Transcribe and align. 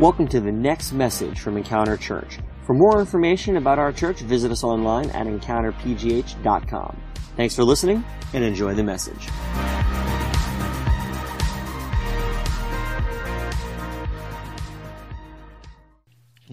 Welcome 0.00 0.26
to 0.28 0.40
the 0.40 0.50
next 0.50 0.92
message 0.92 1.38
from 1.38 1.56
Encounter 1.56 1.96
Church. 1.96 2.38
For 2.66 2.74
more 2.74 2.98
information 2.98 3.58
about 3.58 3.78
our 3.78 3.92
church, 3.92 4.22
visit 4.22 4.50
us 4.50 4.64
online 4.64 5.08
at 5.10 5.28
encounterpgh.com. 5.28 7.00
Thanks 7.36 7.54
for 7.54 7.62
listening 7.62 8.04
and 8.32 8.42
enjoy 8.42 8.74
the 8.74 8.82
message. 8.82 9.28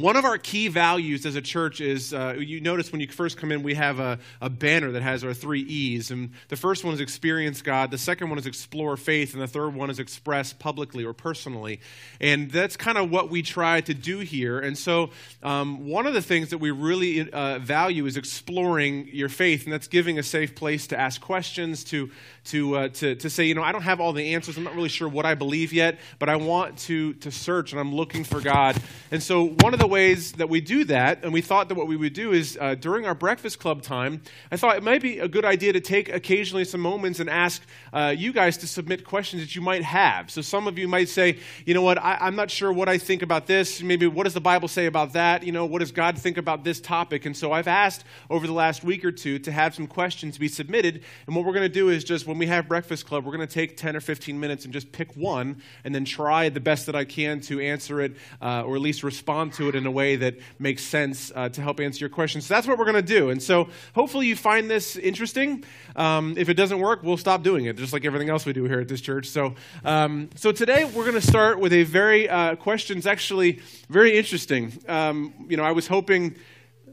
One 0.02 0.16
of 0.16 0.26
our 0.26 0.40
key 0.40 0.68
values 0.68 1.28
as 1.28 1.36
a 1.36 1.44
church 1.44 1.80
is 1.80 2.12
uh, 2.12 2.34
you 2.36 2.60
notice 2.60 2.92
when 2.92 3.02
you 3.02 3.08
first 3.08 3.38
come 3.38 3.52
in, 3.52 3.62
we 3.62 3.76
have 3.76 4.00
a, 4.00 4.18
a, 4.42 4.50
banner 4.50 4.94
that 4.94 5.04
has 5.04 5.24
our 5.24 5.36
three 5.36 5.62
E's. 5.62 6.10
And 6.10 6.32
the 6.48 6.56
first 6.56 6.84
one 6.84 6.96
is 6.96 7.00
experience 7.00 7.62
God, 7.62 7.92
the 7.92 8.00
second 8.00 8.30
one 8.30 8.40
is 8.40 8.48
explore 8.48 8.98
faith, 8.98 9.34
and 9.34 9.44
the 9.44 9.48
third 9.48 9.76
one 9.76 9.92
is 9.92 10.00
express 10.00 10.54
publicly 10.54 11.06
or 11.06 11.14
personally. 11.14 11.82
And 12.20 12.50
that's 12.50 12.78
kind 12.78 12.98
of 12.98 13.12
what 13.12 13.30
we 13.30 13.44
try 13.44 13.82
to 13.82 13.94
do 13.94 14.20
here. 14.20 14.60
And 14.60 14.76
so, 14.76 15.12
um, 15.44 15.88
one 15.88 16.08
of 16.08 16.16
the 16.16 16.22
things 16.24 16.50
that 16.50 16.58
we 16.58 16.72
really 16.72 17.32
uh, 17.32 17.60
value 17.60 18.08
is 18.08 18.18
exploring 18.18 19.08
your 19.14 19.30
faith, 19.30 19.66
and 19.66 19.74
that's 19.74 19.88
giving 19.88 20.18
a 20.18 20.24
safe 20.24 20.56
place 20.56 20.88
to 20.88 21.00
ask 21.00 21.22
questions, 21.22 21.84
to, 21.86 22.10
to, 22.46 22.76
uh, 22.76 22.88
to, 22.90 23.14
to 23.14 23.30
say, 23.30 23.46
you 23.46 23.54
know, 23.54 23.64
I 23.64 23.72
don't 23.72 23.84
have 23.84 24.02
all 24.02 24.14
the 24.14 24.34
answers. 24.34 24.58
I'm 24.58 24.64
not 24.64 24.74
really 24.74 24.90
sure 24.90 25.08
what 25.08 25.28
I 25.28 25.36
believe 25.36 25.74
yet, 25.74 26.00
but 26.18 26.28
I 26.28 26.38
want 26.38 26.80
to, 26.80 27.14
to 27.14 27.30
search 27.30 27.72
and 27.72 27.80
I'm 27.80 27.94
looking 27.94 28.24
for 28.24 28.42
God. 28.42 28.82
And 29.12 29.22
so, 29.22 29.46
one 29.46 29.76
of 29.76 29.80
the 29.80 29.91
ways 29.92 30.32
that 30.34 30.50
we 30.50 30.62
do 30.62 30.86
that, 30.86 31.24
and 31.24 31.32
we 31.32 31.42
thought 31.42 31.70
that 31.70 31.76
what 31.76 31.86
we 31.86 31.96
would 31.96 32.14
do 32.14 32.32
is 32.32 32.58
uh, 32.60 32.74
during 32.74 33.06
our 33.06 33.14
breakfast 33.14 33.60
club 33.60 33.84
time, 33.84 34.22
I 34.52 34.58
thought 34.58 34.78
it 34.78 34.84
might 34.84 35.04
be 35.04 35.20
a 35.20 35.28
good 35.28 35.46
idea 35.46 35.74
to 35.74 35.80
take 35.80 36.10
occasionally 36.10 36.66
some 36.66 36.82
moments 36.82 37.20
and 37.20 37.30
ask 37.30 37.62
uh, 37.94 38.16
you 38.18 38.34
guys 38.34 38.58
to 38.58 38.68
submit 38.68 39.06
questions 39.06 39.44
that 39.44 39.56
you 39.56 39.62
might 39.62 39.84
have. 39.84 40.32
So, 40.32 40.42
some 40.42 40.68
of 40.68 40.80
you 40.80 40.88
might 40.88 41.10
say, 41.10 41.38
you 41.66 41.76
know 41.76 41.84
what, 41.84 42.00
I, 42.00 42.28
am 42.28 42.36
not 42.36 42.50
sure 42.50 42.74
what 42.74 42.90
I 42.90 42.98
think 42.98 43.22
about 43.22 43.46
this. 43.46 43.84
Maybe 43.84 44.08
what 44.08 44.24
does 44.24 44.34
the 44.34 44.42
Bible 44.42 44.68
say 44.68 44.88
about 44.88 45.14
that? 45.14 45.44
You 45.44 45.52
know, 45.52 45.66
what 45.66 45.80
does 45.80 45.92
God 45.92 46.18
think 46.18 46.38
about 46.38 46.64
this 46.64 46.82
topic? 46.82 47.26
And 47.28 47.38
so, 47.38 47.52
I've 47.52 47.68
asked 47.68 48.04
over 48.30 48.48
the 48.48 48.54
last 48.54 48.84
week 48.84 49.06
or 49.06 49.12
two 49.12 49.38
to 49.40 49.52
have 49.52 49.76
some 49.76 49.86
questions 49.86 50.38
be 50.38 50.48
submitted. 50.48 51.04
And 51.28 51.36
what 51.36 51.46
we're 51.46 51.54
going 51.54 51.64
to 51.64 51.70
do 51.70 51.90
is 51.90 52.04
just 52.04 52.26
when 52.26 52.38
we 52.38 52.48
have 52.48 52.68
breakfast 52.68 53.06
club, 53.06 53.26
we're 53.26 53.36
going 53.36 53.48
to 53.48 53.54
take 53.54 53.78
10 53.78 53.96
or 53.96 54.02
15 54.02 54.40
minutes 54.40 54.64
and 54.64 54.74
just 54.74 54.92
pick 54.92 55.16
one 55.16 55.62
and 55.84 55.94
then 55.94 56.06
try 56.06 56.50
the 56.50 56.60
best 56.60 56.86
that 56.86 56.96
I 56.96 57.04
can 57.04 57.42
to 57.42 57.60
answer 57.60 58.02
it 58.02 58.16
uh, 58.42 58.64
or 58.64 58.76
at 58.76 58.82
least 58.82 59.04
respond 59.04 59.54
to 59.54 59.68
it 59.68 59.71
in 59.76 59.86
a 59.86 59.92
way 59.92 60.16
that 60.18 60.36
makes 60.60 60.84
sense 60.84 61.32
uh, 61.36 61.50
to 61.50 61.62
help 61.62 61.80
answer 61.80 62.00
your 62.00 62.10
questions. 62.10 62.46
So 62.46 62.54
that's 62.54 62.68
what 62.68 62.78
we're 62.78 62.86
going 62.86 62.96
to 62.96 63.02
do. 63.02 63.30
And 63.30 63.42
so 63.42 63.68
hopefully 63.94 64.28
you 64.28 64.36
find 64.36 64.70
this 64.70 64.96
interesting. 64.96 65.64
Um, 65.96 66.36
if 66.38 66.50
it 66.50 66.56
doesn't 66.56 66.80
work, 66.80 67.04
we'll 67.04 67.18
stop 67.18 67.44
doing 67.44 67.66
it, 67.66 67.78
just 67.78 67.94
like 67.94 68.06
everything 68.06 68.30
else 68.30 68.46
we 68.46 68.54
do 68.54 68.66
here 68.66 68.80
at 68.80 68.88
this 68.88 69.02
church. 69.02 69.30
So, 69.30 69.56
um, 69.84 70.30
so 70.36 70.52
today 70.52 70.86
we're 70.86 71.06
going 71.06 71.20
to 71.20 71.28
start 71.28 71.60
with 71.60 71.74
a 71.74 71.84
very 71.84 72.30
uh, 72.30 72.56
questions 72.56 73.06
actually 73.06 73.60
very 73.90 74.18
interesting. 74.18 74.74
Um, 74.88 75.34
you 75.50 75.58
know, 75.58 75.64
I 75.64 75.72
was 75.72 75.88
hoping 75.88 76.36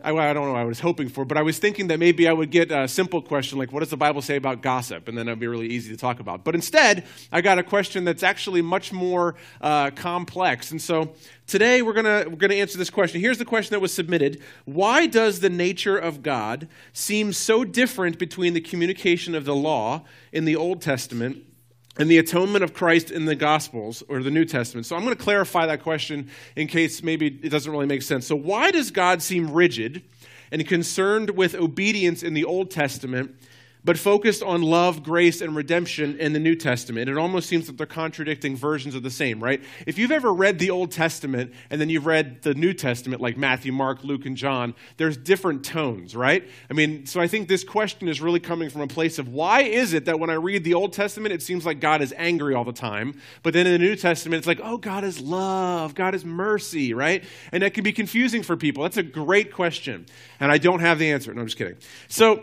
I, 0.02 0.10
I, 0.10 0.32
don't 0.32 0.44
know 0.44 0.52
what 0.52 0.60
I 0.60 0.64
was 0.64 0.80
hoping 0.80 1.08
for, 1.08 1.24
but 1.24 1.36
I 1.36 1.42
was 1.42 1.58
thinking 1.58 1.88
that 1.88 1.98
maybe 1.98 2.28
I 2.28 2.32
would 2.32 2.50
get 2.50 2.70
a 2.70 2.86
simple 2.86 3.20
question 3.20 3.58
like, 3.58 3.72
what 3.72 3.80
does 3.80 3.90
the 3.90 3.96
Bible 3.96 4.22
say 4.22 4.36
about 4.36 4.62
gossip? 4.62 5.08
And 5.08 5.18
then 5.18 5.28
it'd 5.28 5.40
be 5.40 5.46
really 5.46 5.68
easy 5.68 5.90
to 5.90 5.96
talk 5.96 6.20
about. 6.20 6.44
But 6.44 6.54
instead, 6.54 7.04
I 7.32 7.40
got 7.40 7.58
a 7.58 7.62
question 7.62 8.04
that's 8.04 8.22
actually 8.22 8.62
much 8.62 8.92
more 8.92 9.34
uh, 9.60 9.90
complex. 9.90 10.70
And 10.70 10.80
so 10.80 11.14
today 11.46 11.82
we're 11.82 11.94
going 11.94 12.30
we're 12.30 12.36
gonna 12.36 12.54
answer 12.54 12.78
this 12.78 12.90
question. 12.90 13.20
Here's 13.20 13.38
the 13.38 13.44
question 13.44 13.74
that 13.74 13.80
was 13.80 13.92
submitted 13.92 14.40
Why 14.64 15.06
does 15.06 15.40
the 15.40 15.50
nature 15.50 15.96
of 15.96 16.22
God 16.22 16.68
seem 16.92 17.32
so 17.32 17.64
different 17.64 18.18
between 18.18 18.54
the 18.54 18.60
communication 18.60 19.34
of 19.34 19.44
the 19.44 19.56
law 19.56 20.04
in 20.32 20.44
the 20.44 20.54
Old 20.54 20.80
Testament 20.80 21.44
and 21.98 22.10
the 22.10 22.18
atonement 22.18 22.62
of 22.64 22.72
Christ 22.72 23.10
in 23.10 23.24
the 23.24 23.34
Gospels 23.34 24.02
or 24.08 24.22
the 24.22 24.30
New 24.30 24.44
Testament. 24.44 24.86
So 24.86 24.96
I'm 24.96 25.04
going 25.04 25.16
to 25.16 25.22
clarify 25.22 25.66
that 25.66 25.82
question 25.82 26.30
in 26.56 26.68
case 26.68 27.02
maybe 27.02 27.26
it 27.26 27.50
doesn't 27.50 27.70
really 27.70 27.86
make 27.86 28.02
sense. 28.02 28.26
So, 28.26 28.36
why 28.36 28.70
does 28.70 28.90
God 28.90 29.20
seem 29.20 29.50
rigid 29.50 30.02
and 30.50 30.66
concerned 30.66 31.30
with 31.30 31.54
obedience 31.54 32.22
in 32.22 32.34
the 32.34 32.44
Old 32.44 32.70
Testament 32.70 33.34
but 33.84 33.98
focused 33.98 34.42
on 34.42 34.62
love, 34.62 35.02
grace, 35.02 35.40
and 35.40 35.54
redemption 35.54 36.18
in 36.18 36.32
the 36.32 36.38
New 36.38 36.54
Testament. 36.54 37.08
It 37.08 37.16
almost 37.16 37.48
seems 37.48 37.66
that 37.66 37.76
they're 37.76 37.86
contradicting 37.86 38.56
versions 38.56 38.94
of 38.94 39.02
the 39.02 39.10
same, 39.10 39.42
right? 39.42 39.62
If 39.86 39.98
you've 39.98 40.12
ever 40.12 40.32
read 40.32 40.58
the 40.58 40.70
Old 40.70 40.90
Testament 40.90 41.52
and 41.70 41.80
then 41.80 41.88
you've 41.88 42.06
read 42.06 42.42
the 42.42 42.54
New 42.54 42.72
Testament, 42.72 43.22
like 43.22 43.36
Matthew, 43.36 43.72
Mark, 43.72 44.04
Luke, 44.04 44.26
and 44.26 44.36
John, 44.36 44.74
there's 44.96 45.16
different 45.16 45.64
tones, 45.64 46.14
right? 46.16 46.48
I 46.70 46.74
mean, 46.74 47.06
so 47.06 47.20
I 47.20 47.28
think 47.28 47.48
this 47.48 47.64
question 47.64 48.08
is 48.08 48.20
really 48.20 48.40
coming 48.40 48.68
from 48.70 48.80
a 48.82 48.88
place 48.88 49.18
of 49.18 49.28
why 49.28 49.62
is 49.62 49.92
it 49.92 50.04
that 50.06 50.18
when 50.18 50.30
I 50.30 50.34
read 50.34 50.64
the 50.64 50.74
Old 50.74 50.92
Testament, 50.92 51.32
it 51.32 51.42
seems 51.42 51.64
like 51.64 51.80
God 51.80 52.02
is 52.02 52.12
angry 52.16 52.54
all 52.54 52.64
the 52.64 52.72
time, 52.72 53.20
but 53.42 53.52
then 53.52 53.66
in 53.66 53.72
the 53.72 53.78
New 53.78 53.96
Testament, 53.96 54.38
it's 54.38 54.46
like, 54.46 54.60
oh, 54.62 54.76
God 54.76 55.04
is 55.04 55.20
love, 55.20 55.94
God 55.94 56.14
is 56.14 56.24
mercy, 56.24 56.94
right? 56.94 57.24
And 57.52 57.62
that 57.62 57.74
can 57.74 57.84
be 57.84 57.92
confusing 57.92 58.42
for 58.42 58.56
people. 58.56 58.82
That's 58.82 58.96
a 58.96 59.02
great 59.02 59.52
question. 59.52 60.06
And 60.40 60.50
I 60.50 60.58
don't 60.58 60.80
have 60.80 60.98
the 60.98 61.10
answer. 61.10 61.32
No, 61.32 61.40
I'm 61.40 61.46
just 61.46 61.58
kidding. 61.58 61.76
So, 62.08 62.42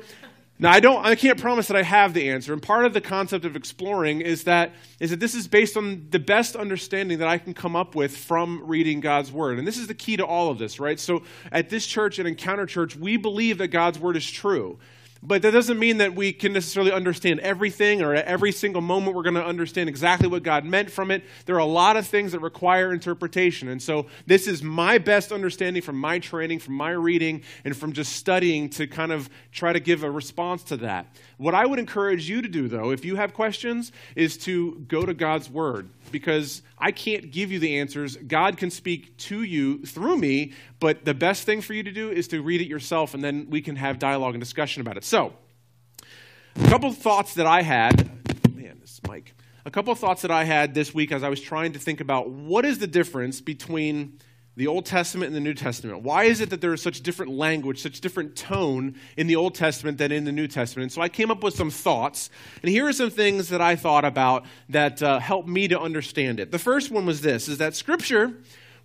now, 0.57 0.71
I, 0.71 0.79
don't, 0.79 1.05
I 1.05 1.15
can't 1.15 1.37
promise 1.39 1.67
that 1.67 1.75
I 1.75 1.83
have 1.83 2.13
the 2.13 2.29
answer. 2.29 2.53
And 2.53 2.61
part 2.61 2.85
of 2.85 2.93
the 2.93 3.01
concept 3.01 3.43
of 3.43 3.57
exploring 3.57 4.21
is 4.21 4.45
that, 4.45 4.71
is 5.01 5.09
that 5.09 5.19
this 5.19 5.35
is 5.35 5.49
based 5.49 5.75
on 5.75 6.07
the 6.11 6.19
best 6.19 6.55
understanding 6.55 7.19
that 7.19 7.27
I 7.27 7.37
can 7.37 7.53
come 7.53 7.75
up 7.75 7.93
with 7.93 8.15
from 8.15 8.65
reading 8.65 9.01
God's 9.01 9.33
Word. 9.33 9.59
And 9.59 9.67
this 9.67 9.77
is 9.77 9.87
the 9.87 9.93
key 9.93 10.15
to 10.15 10.25
all 10.25 10.49
of 10.49 10.57
this, 10.57 10.79
right? 10.79 10.97
So 10.97 11.23
at 11.51 11.69
this 11.69 11.85
church, 11.85 12.19
at 12.19 12.25
Encounter 12.25 12.65
Church, 12.65 12.95
we 12.95 13.17
believe 13.17 13.57
that 13.57 13.67
God's 13.67 13.99
Word 13.99 14.15
is 14.15 14.29
true. 14.29 14.79
But 15.25 15.41
that 15.41 15.51
doesn't 15.51 15.79
mean 15.79 15.97
that 15.97 16.13
we 16.13 16.31
can 16.31 16.53
necessarily 16.53 16.91
understand 16.91 17.39
everything 17.39 18.03
or 18.03 18.13
at 18.13 18.25
every 18.25 18.51
single 18.51 18.81
moment 18.81 19.15
we're 19.15 19.23
going 19.23 19.35
to 19.35 19.45
understand 19.45 19.89
exactly 19.89 20.27
what 20.27 20.43
God 20.43 20.65
meant 20.65 20.91
from 20.91 21.09
it. 21.09 21.23
There 21.47 21.55
are 21.55 21.59
a 21.59 21.65
lot 21.65 21.97
of 21.97 22.05
things 22.05 22.31
that 22.33 22.39
require 22.41 22.93
interpretation. 22.93 23.69
And 23.69 23.81
so 23.81 24.05
this 24.27 24.47
is 24.47 24.61
my 24.61 24.99
best 24.99 25.31
understanding 25.31 25.81
from 25.81 25.97
my 25.97 26.19
training, 26.19 26.59
from 26.59 26.75
my 26.75 26.91
reading, 26.91 27.41
and 27.63 27.75
from 27.75 27.93
just 27.93 28.13
studying 28.13 28.69
to 28.71 28.85
kind 28.85 29.11
of 29.11 29.29
try 29.51 29.73
to 29.73 29.79
give 29.79 30.03
a 30.03 30.11
response 30.11 30.63
to 30.65 30.77
that. 30.77 31.07
What 31.37 31.55
I 31.55 31.65
would 31.65 31.79
encourage 31.79 32.29
you 32.29 32.41
to 32.43 32.47
do, 32.47 32.67
though, 32.67 32.91
if 32.91 33.03
you 33.03 33.15
have 33.15 33.33
questions, 33.33 33.91
is 34.15 34.37
to 34.39 34.85
go 34.87 35.05
to 35.05 35.13
God's 35.13 35.49
Word 35.49 35.89
because 36.11 36.61
I 36.77 36.91
can't 36.91 37.31
give 37.31 37.51
you 37.51 37.59
the 37.59 37.79
answers. 37.79 38.15
God 38.15 38.57
can 38.57 38.69
speak 38.69 39.17
to 39.17 39.43
you 39.43 39.85
through 39.85 40.17
me, 40.17 40.53
but 40.79 41.03
the 41.03 41.13
best 41.13 41.43
thing 41.43 41.61
for 41.61 41.73
you 41.73 41.83
to 41.83 41.91
do 41.91 42.11
is 42.11 42.27
to 42.29 42.41
read 42.41 42.61
it 42.61 42.67
yourself 42.67 43.13
and 43.13 43.23
then 43.23 43.47
we 43.49 43.61
can 43.61 43.75
have 43.75 43.97
dialogue 43.97 44.33
and 44.33 44.41
discussion 44.41 44.81
about 44.81 44.97
it. 44.97 45.03
So, 45.03 45.14
a 45.15 46.69
couple 46.69 46.91
thoughts 46.91 47.35
that 47.35 47.45
I 47.45 47.61
had. 47.61 48.09
Man, 48.53 48.77
this 48.81 48.99
mic. 49.07 49.33
A 49.65 49.71
couple 49.71 49.95
thoughts 49.95 50.21
that 50.23 50.31
I 50.31 50.43
had 50.43 50.73
this 50.73 50.93
week 50.93 51.11
as 51.11 51.23
I 51.23 51.29
was 51.29 51.39
trying 51.39 51.73
to 51.73 51.79
think 51.79 52.01
about 52.01 52.29
what 52.29 52.65
is 52.65 52.79
the 52.79 52.87
difference 52.87 53.41
between 53.41 54.19
the 54.57 54.67
Old 54.67 54.85
Testament 54.85 55.27
and 55.27 55.35
the 55.35 55.41
New 55.41 55.53
Testament. 55.53 56.01
Why 56.01 56.25
is 56.25 56.39
it 56.39 56.49
that 56.49 56.61
there 56.61 56.73
is 56.73 56.81
such 56.81 57.01
different 57.01 57.31
language, 57.33 57.81
such 57.81 57.99
different 57.99 58.35
tone 58.35 58.95
in 59.17 59.27
the 59.27 59.35
Old 59.35 59.55
Testament 59.55 59.97
than 59.97 60.11
in 60.11 60.23
the 60.23 60.31
New 60.31 60.47
Testament? 60.47 60.83
And 60.83 60.91
so 60.91 61.01
I 61.01 61.09
came 61.09 61.31
up 61.31 61.43
with 61.43 61.55
some 61.55 61.69
thoughts, 61.69 62.29
and 62.61 62.69
here 62.69 62.87
are 62.87 62.93
some 62.93 63.09
things 63.09 63.49
that 63.49 63.61
I 63.61 63.75
thought 63.75 64.05
about 64.05 64.45
that 64.69 65.01
uh, 65.01 65.19
helped 65.19 65.47
me 65.47 65.67
to 65.69 65.79
understand 65.79 66.39
it. 66.39 66.51
The 66.51 66.59
first 66.59 66.91
one 66.91 67.05
was 67.05 67.21
this: 67.21 67.47
is 67.47 67.57
that 67.57 67.75
Scripture 67.75 68.33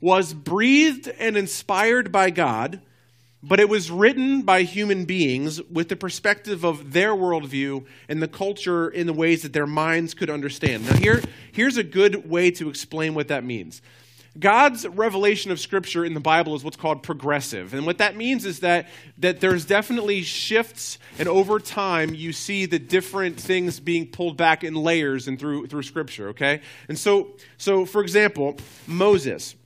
was 0.00 0.32
breathed 0.32 1.08
and 1.18 1.36
inspired 1.36 2.10
by 2.10 2.30
God, 2.30 2.80
but 3.42 3.60
it 3.60 3.68
was 3.68 3.90
written 3.90 4.42
by 4.42 4.62
human 4.62 5.04
beings 5.04 5.62
with 5.62 5.88
the 5.88 5.96
perspective 5.96 6.64
of 6.64 6.92
their 6.92 7.12
worldview 7.12 7.84
and 8.08 8.22
the 8.22 8.28
culture 8.28 8.88
in 8.88 9.06
the 9.06 9.12
ways 9.12 9.42
that 9.42 9.52
their 9.52 9.66
minds 9.66 10.12
could 10.12 10.28
understand. 10.28 10.86
Now, 10.86 10.96
here, 10.96 11.22
here's 11.52 11.76
a 11.76 11.84
good 11.84 12.28
way 12.28 12.50
to 12.52 12.68
explain 12.68 13.14
what 13.14 13.28
that 13.28 13.44
means. 13.44 13.80
God's 14.38 14.86
revelation 14.86 15.50
of 15.50 15.58
Scripture 15.58 16.04
in 16.04 16.14
the 16.14 16.20
Bible 16.20 16.54
is 16.54 16.62
what's 16.62 16.76
called 16.76 17.02
progressive. 17.02 17.74
And 17.74 17.84
what 17.84 17.98
that 17.98 18.14
means 18.16 18.44
is 18.44 18.60
that, 18.60 18.88
that 19.18 19.40
there's 19.40 19.64
definitely 19.64 20.22
shifts, 20.22 20.98
and 21.18 21.28
over 21.28 21.58
time, 21.58 22.14
you 22.14 22.32
see 22.32 22.66
the 22.66 22.78
different 22.78 23.40
things 23.40 23.80
being 23.80 24.06
pulled 24.06 24.36
back 24.36 24.62
in 24.62 24.74
layers 24.74 25.26
and 25.26 25.38
through, 25.38 25.66
through 25.66 25.82
Scripture, 25.82 26.28
okay? 26.28 26.60
And 26.88 26.96
so, 26.96 27.32
so, 27.58 27.84
for 27.84 28.02
example, 28.02 28.56
Moses. 28.86 29.56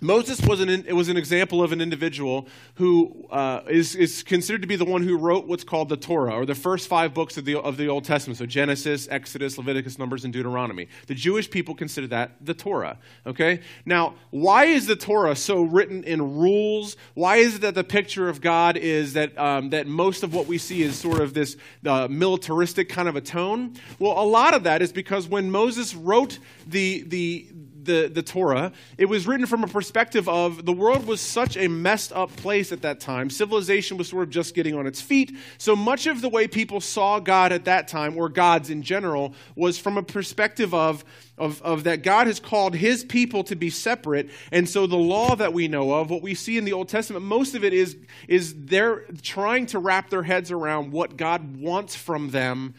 Moses 0.00 0.40
was 0.42 0.60
an, 0.60 0.70
it 0.70 0.94
was 0.94 1.08
an 1.08 1.16
example 1.16 1.62
of 1.62 1.72
an 1.72 1.80
individual 1.80 2.48
who 2.76 3.26
uh, 3.30 3.60
is 3.68 3.94
is, 3.94 4.22
considered 4.22 4.62
to 4.62 4.68
be 4.68 4.76
the 4.76 4.84
one 4.84 5.02
who 5.02 5.16
wrote 5.16 5.46
what's 5.46 5.64
called 5.64 5.88
the 5.88 5.96
Torah, 5.96 6.34
or 6.34 6.46
the 6.46 6.54
first 6.54 6.88
five 6.88 7.12
books 7.12 7.36
of 7.36 7.44
the, 7.44 7.58
of 7.58 7.76
the 7.76 7.88
Old 7.88 8.04
Testament. 8.04 8.38
So 8.38 8.46
Genesis, 8.46 9.08
Exodus, 9.10 9.58
Leviticus, 9.58 9.98
Numbers, 9.98 10.24
and 10.24 10.32
Deuteronomy. 10.32 10.88
The 11.06 11.14
Jewish 11.14 11.50
people 11.50 11.74
consider 11.74 12.06
that 12.08 12.32
the 12.40 12.54
Torah. 12.54 12.98
Okay? 13.26 13.60
Now, 13.84 14.14
why 14.30 14.64
is 14.64 14.86
the 14.86 14.96
Torah 14.96 15.36
so 15.36 15.62
written 15.62 16.04
in 16.04 16.36
rules? 16.36 16.96
Why 17.14 17.36
is 17.36 17.56
it 17.56 17.60
that 17.62 17.74
the 17.74 17.84
picture 17.84 18.28
of 18.28 18.40
God 18.40 18.76
is 18.76 19.12
that, 19.14 19.36
um, 19.38 19.70
that 19.70 19.86
most 19.86 20.22
of 20.22 20.34
what 20.34 20.46
we 20.46 20.58
see 20.58 20.82
is 20.82 20.96
sort 20.96 21.20
of 21.20 21.34
this 21.34 21.56
uh, 21.84 22.08
militaristic 22.10 22.88
kind 22.88 23.08
of 23.08 23.16
a 23.16 23.20
tone? 23.20 23.74
Well, 23.98 24.12
a 24.12 24.24
lot 24.24 24.54
of 24.54 24.64
that 24.64 24.82
is 24.82 24.92
because 24.92 25.28
when 25.28 25.50
Moses 25.50 25.94
wrote 25.94 26.38
the, 26.66 27.02
the, 27.06 27.48
the, 27.84 28.10
the 28.12 28.22
Torah, 28.22 28.72
it 28.98 29.06
was 29.06 29.26
written 29.26 29.46
from 29.46 29.64
a 29.64 29.68
perspective 29.68 30.28
of 30.28 30.64
the 30.64 30.72
world 30.72 31.06
was 31.06 31.20
such 31.20 31.56
a 31.56 31.68
messed 31.68 32.12
up 32.12 32.34
place 32.36 32.72
at 32.72 32.82
that 32.82 33.00
time. 33.00 33.30
Civilization 33.30 33.96
was 33.96 34.08
sort 34.08 34.24
of 34.24 34.30
just 34.30 34.54
getting 34.54 34.74
on 34.74 34.86
its 34.86 35.00
feet. 35.00 35.36
So 35.58 35.74
much 35.74 36.06
of 36.06 36.20
the 36.20 36.28
way 36.28 36.46
people 36.46 36.80
saw 36.80 37.18
God 37.18 37.52
at 37.52 37.64
that 37.64 37.88
time, 37.88 38.16
or 38.16 38.28
gods 38.28 38.70
in 38.70 38.82
general, 38.82 39.34
was 39.54 39.78
from 39.78 39.96
a 39.96 40.02
perspective 40.02 40.74
of, 40.74 41.04
of, 41.38 41.60
of 41.62 41.84
that 41.84 42.02
God 42.02 42.26
has 42.26 42.40
called 42.40 42.74
his 42.74 43.04
people 43.04 43.44
to 43.44 43.56
be 43.56 43.70
separate. 43.70 44.30
And 44.52 44.68
so 44.68 44.86
the 44.86 44.96
law 44.96 45.34
that 45.36 45.52
we 45.52 45.68
know 45.68 45.92
of, 45.92 46.10
what 46.10 46.22
we 46.22 46.34
see 46.34 46.58
in 46.58 46.64
the 46.64 46.72
Old 46.72 46.88
Testament, 46.88 47.24
most 47.24 47.54
of 47.54 47.64
it 47.64 47.72
is, 47.72 47.96
is 48.28 48.54
they're 48.56 49.04
trying 49.22 49.66
to 49.66 49.78
wrap 49.78 50.10
their 50.10 50.22
heads 50.22 50.50
around 50.50 50.92
what 50.92 51.16
God 51.16 51.56
wants 51.56 51.96
from 51.96 52.30
them 52.30 52.74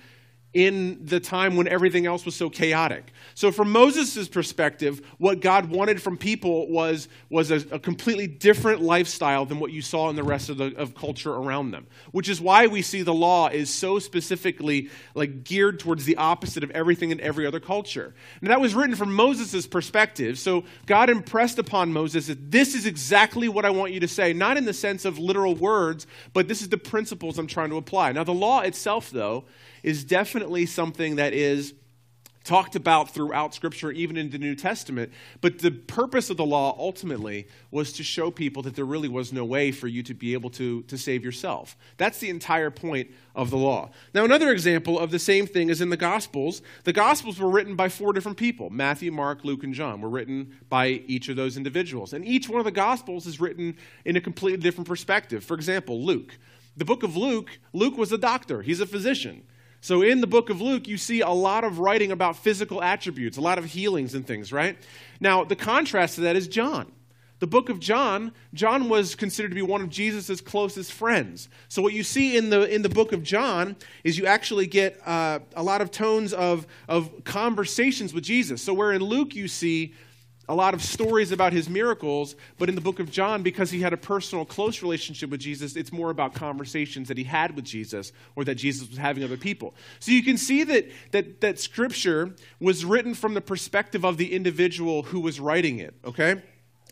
in 0.54 1.06
the 1.06 1.20
time 1.20 1.56
when 1.56 1.68
everything 1.68 2.06
else 2.06 2.26
was 2.26 2.36
so 2.36 2.50
chaotic. 2.50 3.14
So, 3.36 3.54
from 3.54 3.72
Moses' 3.72 4.28
perspective, 4.28 5.02
what 5.18 5.40
God 5.40 5.70
wanted 5.70 6.02
from 6.02 6.18
people 6.18 6.68
was, 6.68 7.08
was 7.30 7.52
a, 7.52 7.58
a, 7.72 7.80
completely 7.80 8.28
different 8.28 8.82
lifestyle 8.82 9.46
than 9.46 9.60
what 9.62 9.72
you 9.72 9.82
saw 9.82 10.10
in 10.10 10.18
the 10.18 10.24
rest 10.24 10.50
of 10.50 10.58
the 10.58 10.76
of 10.76 10.94
culture 10.94 11.34
around 11.34 11.72
them. 11.72 11.88
Which 12.12 12.28
is 12.28 12.42
why 12.42 12.68
we 12.68 12.82
see 12.82 13.02
the 13.02 13.14
law 13.14 13.48
is 13.48 13.74
so 13.74 13.98
specifically 13.98 14.90
like 15.16 15.46
geared 15.46 15.80
towards 15.80 16.04
the 16.04 16.18
opposite 16.18 16.66
of 16.66 16.72
everything 16.72 17.12
in 17.12 17.22
every 17.22 17.46
other 17.46 17.62
culture. 17.62 18.14
And 18.42 18.50
that 18.50 18.60
was 18.60 18.76
written 18.76 18.98
from 18.98 19.14
Moses' 19.14 19.68
perspective. 19.68 20.38
So, 20.38 20.66
God 20.86 21.10
impressed 21.10 21.60
upon 21.60 21.94
Moses 21.94 22.28
that 22.28 22.52
this 22.52 22.76
is 22.76 22.86
exactly 22.86 23.48
what 23.48 23.64
I 23.64 23.70
want 23.70 23.94
you 23.94 24.02
to 24.02 24.08
say, 24.08 24.34
not 24.34 24.58
in 24.58 24.66
the 24.66 24.74
sense 24.74 25.06
of 25.06 25.18
literal 25.18 25.56
words, 25.56 26.08
but 26.34 26.50
this 26.50 26.62
is 26.62 26.68
the 26.68 26.78
principles 26.78 27.40
I'm 27.40 27.48
trying 27.48 27.70
to 27.70 27.78
apply. 27.78 28.12
Now, 28.12 28.26
the 28.26 28.34
law 28.34 28.60
itself, 28.60 29.12
though, 29.12 29.46
is 29.84 30.04
definitely 30.04 30.66
something 30.66 31.16
that 31.16 31.34
is 31.34 31.74
talked 32.44 32.76
about 32.76 33.14
throughout 33.14 33.54
Scripture, 33.54 33.92
even 33.92 34.18
in 34.18 34.30
the 34.32 34.38
New 34.38 34.56
Testament. 34.56 35.12
But 35.42 35.60
the 35.60 35.72
purpose 35.72 36.30
of 36.30 36.38
the 36.38 36.46
law 36.46 36.76
ultimately 36.78 37.48
was 37.70 37.94
to 37.94 38.04
show 38.04 38.32
people 38.32 38.64
that 38.64 38.76
there 38.76 38.86
really 38.86 39.08
was 39.08 39.32
no 39.32 39.46
way 39.46 39.72
for 39.72 39.88
you 39.88 40.02
to 40.04 40.14
be 40.14 40.34
able 40.34 40.50
to, 40.52 40.82
to 40.84 40.98
save 40.98 41.24
yourself. 41.24 41.78
That's 41.98 42.20
the 42.20 42.30
entire 42.30 42.72
point 42.72 43.12
of 43.36 43.52
the 43.52 43.58
law. 43.58 43.92
Now, 44.14 44.26
another 44.26 44.52
example 44.52 44.98
of 45.00 45.12
the 45.12 45.20
same 45.20 45.46
thing 45.46 45.70
is 45.70 45.82
in 45.82 45.90
the 45.90 45.98
Gospels. 45.98 46.62
The 46.84 46.94
Gospels 46.94 47.40
were 47.40 47.50
written 47.50 47.76
by 47.76 47.90
four 47.90 48.12
different 48.12 48.38
people 48.38 48.70
Matthew, 48.70 49.12
Mark, 49.12 49.46
Luke, 49.46 49.64
and 49.64 49.74
John 49.74 50.02
were 50.02 50.10
written 50.10 50.58
by 50.70 50.88
each 50.88 51.30
of 51.30 51.36
those 51.36 51.58
individuals. 51.58 52.14
And 52.14 52.26
each 52.26 52.50
one 52.50 52.60
of 52.60 52.66
the 52.66 52.72
Gospels 52.72 53.28
is 53.28 53.40
written 53.40 53.78
in 54.04 54.16
a 54.16 54.22
completely 54.22 54.60
different 54.60 54.88
perspective. 54.88 55.44
For 55.44 55.54
example, 55.54 56.04
Luke. 56.04 56.38
The 56.78 56.86
book 56.86 57.04
of 57.04 57.18
Luke, 57.18 57.60
Luke 57.74 57.98
was 57.98 58.14
a 58.14 58.18
doctor, 58.18 58.62
he's 58.62 58.80
a 58.80 58.86
physician. 58.86 59.44
So 59.82 60.04
in 60.04 60.22
the 60.22 60.28
book 60.28 60.52
of 60.52 60.62
Luke, 60.62 60.88
you 60.88 60.98
see 60.98 61.22
a 61.22 61.30
lot 61.30 61.64
of 61.64 61.80
writing 61.80 62.12
about 62.12 62.38
physical 62.38 62.84
attributes, 62.84 63.38
a 63.38 63.42
lot 63.42 63.58
of 63.58 63.66
healings 63.66 64.14
and 64.14 64.26
things, 64.26 64.54
right? 64.54 64.78
Now, 65.20 65.44
the 65.44 65.56
contrast 65.56 66.16
to 66.16 66.22
that 66.22 66.36
is 66.36 66.48
John. 66.48 66.92
The 67.40 67.48
book 67.48 67.70
of 67.70 67.80
John, 67.80 68.34
John 68.54 68.88
was 68.88 69.16
considered 69.16 69.50
to 69.50 69.56
be 69.56 69.64
one 69.64 69.82
of 69.82 69.90
Jesus' 69.90 70.40
closest 70.42 70.94
friends. 70.94 71.50
So 71.70 71.82
what 71.82 71.92
you 71.94 72.04
see 72.04 72.38
in 72.38 72.52
the 72.52 72.72
in 72.72 72.84
the 72.84 72.90
book 72.90 73.14
of 73.14 73.24
John 73.24 73.76
is 74.04 74.16
you 74.16 74.28
actually 74.28 74.68
get 74.68 75.02
uh, 75.08 75.40
a 75.56 75.64
lot 75.64 75.82
of 75.82 75.90
tones 75.90 76.34
of 76.34 76.68
of 76.88 77.24
conversations 77.24 78.14
with 78.14 78.24
Jesus. 78.24 78.62
So 78.62 78.76
where 78.76 78.92
in 78.92 79.02
Luke 79.04 79.34
you 79.34 79.48
see 79.48 79.96
a 80.52 80.56
lot 80.56 80.74
of 80.74 80.84
stories 80.84 81.32
about 81.32 81.54
his 81.54 81.70
miracles, 81.70 82.36
but 82.60 82.68
in 82.68 82.76
the 82.76 82.82
book 82.82 83.00
of 83.00 83.10
John, 83.10 83.42
because 83.42 83.72
he 83.72 83.80
had 83.80 83.94
a 83.94 83.98
personal, 83.98 84.44
close 84.44 84.82
relationship 84.82 85.30
with 85.30 85.40
Jesus, 85.40 85.78
it's 85.78 85.94
more 85.94 86.10
about 86.10 86.34
conversations 86.34 87.08
that 87.08 87.18
he 87.18 87.24
had 87.24 87.56
with 87.56 87.64
Jesus 87.64 88.12
or 88.36 88.44
that 88.44 88.56
Jesus 88.56 88.90
was 88.90 88.98
having 88.98 89.24
other 89.24 89.38
people. 89.38 89.74
So 90.02 90.12
you 90.12 90.22
can 90.22 90.36
see 90.36 90.66
that, 90.66 90.90
that, 91.12 91.40
that 91.40 91.58
scripture 91.58 92.36
was 92.60 92.84
written 92.84 93.14
from 93.14 93.34
the 93.34 93.40
perspective 93.40 94.04
of 94.04 94.18
the 94.18 94.34
individual 94.34 95.04
who 95.04 95.22
was 95.22 95.40
writing 95.40 95.80
it, 95.80 95.94
okay? 96.04 96.42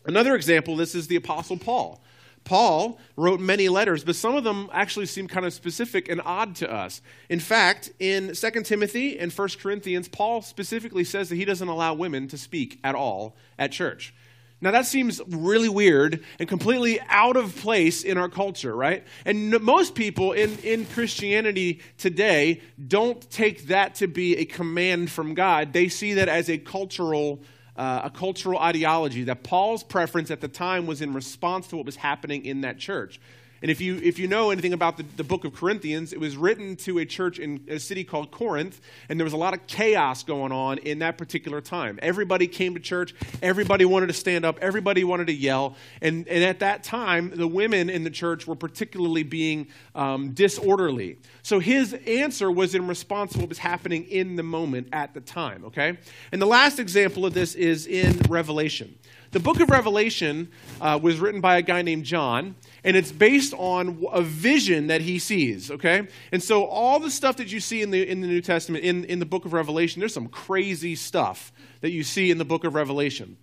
Another 0.06 0.34
example 0.34 0.74
this 0.74 0.94
is 0.94 1.08
the 1.08 1.16
Apostle 1.16 1.58
Paul. 1.58 2.00
Paul 2.44 2.98
wrote 3.16 3.40
many 3.40 3.68
letters, 3.68 4.02
but 4.02 4.16
some 4.16 4.34
of 4.34 4.44
them 4.44 4.68
actually 4.72 5.06
seem 5.06 5.28
kind 5.28 5.46
of 5.46 5.52
specific 5.52 6.08
and 6.08 6.20
odd 6.24 6.56
to 6.56 6.72
us. 6.72 7.00
In 7.28 7.40
fact, 7.40 7.92
in 7.98 8.34
2 8.34 8.50
Timothy 8.62 9.18
and 9.18 9.32
1 9.32 9.48
Corinthians, 9.60 10.08
Paul 10.08 10.42
specifically 10.42 11.04
says 11.04 11.28
that 11.28 11.36
he 11.36 11.44
doesn't 11.44 11.68
allow 11.68 11.94
women 11.94 12.28
to 12.28 12.38
speak 12.38 12.78
at 12.82 12.94
all 12.94 13.36
at 13.58 13.72
church. 13.72 14.14
Now, 14.62 14.72
that 14.72 14.84
seems 14.84 15.22
really 15.26 15.70
weird 15.70 16.22
and 16.38 16.46
completely 16.46 17.00
out 17.08 17.36
of 17.36 17.56
place 17.56 18.02
in 18.02 18.18
our 18.18 18.28
culture, 18.28 18.76
right? 18.76 19.06
And 19.24 19.58
most 19.62 19.94
people 19.94 20.32
in, 20.32 20.58
in 20.58 20.84
Christianity 20.84 21.80
today 21.96 22.60
don't 22.86 23.28
take 23.30 23.68
that 23.68 23.94
to 23.96 24.06
be 24.06 24.36
a 24.36 24.44
command 24.44 25.10
from 25.10 25.34
God. 25.34 25.72
They 25.72 25.88
see 25.88 26.14
that 26.14 26.28
as 26.28 26.50
a 26.50 26.58
cultural 26.58 27.40
uh, 27.80 28.02
a 28.04 28.10
cultural 28.10 28.58
ideology 28.58 29.24
that 29.24 29.42
Paul's 29.42 29.82
preference 29.82 30.30
at 30.30 30.42
the 30.42 30.48
time 30.48 30.86
was 30.86 31.00
in 31.00 31.14
response 31.14 31.66
to 31.68 31.76
what 31.76 31.86
was 31.86 31.96
happening 31.96 32.44
in 32.44 32.60
that 32.60 32.78
church. 32.78 33.18
And 33.62 33.70
if 33.70 33.80
you, 33.80 33.96
if 33.96 34.18
you 34.18 34.26
know 34.26 34.50
anything 34.50 34.72
about 34.72 34.96
the, 34.96 35.04
the 35.16 35.24
book 35.24 35.44
of 35.44 35.54
Corinthians, 35.54 36.12
it 36.12 36.20
was 36.20 36.36
written 36.36 36.76
to 36.76 36.98
a 36.98 37.04
church 37.04 37.38
in 37.38 37.64
a 37.68 37.78
city 37.78 38.04
called 38.04 38.30
Corinth, 38.30 38.80
and 39.08 39.20
there 39.20 39.24
was 39.24 39.34
a 39.34 39.38
lot 39.38 39.52
of 39.52 39.66
chaos 39.66 40.22
going 40.22 40.50
on 40.50 40.78
in 40.78 41.00
that 41.00 41.18
particular 41.18 41.60
time. 41.60 41.98
Everybody 42.00 42.46
came 42.46 42.74
to 42.74 42.80
church, 42.80 43.14
everybody 43.42 43.84
wanted 43.84 44.06
to 44.06 44.12
stand 44.14 44.44
up, 44.46 44.58
everybody 44.60 45.04
wanted 45.04 45.26
to 45.26 45.34
yell. 45.34 45.76
And, 46.00 46.26
and 46.28 46.42
at 46.42 46.60
that 46.60 46.84
time, 46.84 47.30
the 47.34 47.48
women 47.48 47.90
in 47.90 48.04
the 48.04 48.10
church 48.10 48.46
were 48.46 48.56
particularly 48.56 49.24
being 49.24 49.68
um, 49.94 50.30
disorderly. 50.30 51.18
So 51.42 51.58
his 51.58 51.92
answer 52.06 52.50
was 52.50 52.74
in 52.74 52.86
response 52.86 53.32
to 53.32 53.40
what 53.40 53.48
was 53.50 53.58
happening 53.58 54.04
in 54.04 54.36
the 54.36 54.42
moment 54.42 54.88
at 54.92 55.12
the 55.12 55.20
time, 55.20 55.66
okay? 55.66 55.98
And 56.32 56.40
the 56.40 56.46
last 56.46 56.78
example 56.78 57.26
of 57.26 57.34
this 57.34 57.54
is 57.54 57.86
in 57.86 58.18
Revelation. 58.28 58.96
The 59.32 59.40
book 59.40 59.60
of 59.60 59.70
Revelation 59.70 60.50
uh, 60.80 60.98
was 61.00 61.20
written 61.20 61.40
by 61.40 61.56
a 61.56 61.62
guy 61.62 61.82
named 61.82 62.04
John, 62.04 62.56
and 62.82 62.96
it's 62.96 63.12
based 63.12 63.54
on 63.56 64.04
a 64.10 64.22
vision 64.22 64.88
that 64.88 65.02
he 65.02 65.20
sees, 65.20 65.70
okay? 65.70 66.08
And 66.32 66.42
so 66.42 66.64
all 66.64 66.98
the 66.98 67.12
stuff 67.12 67.36
that 67.36 67.52
you 67.52 67.60
see 67.60 67.80
in 67.80 67.92
the, 67.92 68.08
in 68.08 68.22
the 68.22 68.26
New 68.26 68.40
Testament, 68.40 68.84
in, 68.84 69.04
in 69.04 69.20
the 69.20 69.26
book 69.26 69.44
of 69.44 69.52
Revelation, 69.52 70.00
there's 70.00 70.14
some 70.14 70.26
crazy 70.26 70.96
stuff 70.96 71.52
that 71.80 71.90
you 71.90 72.02
see 72.02 72.32
in 72.32 72.38
the 72.38 72.44
book 72.44 72.64
of 72.64 72.74
Revelation. 72.74 73.36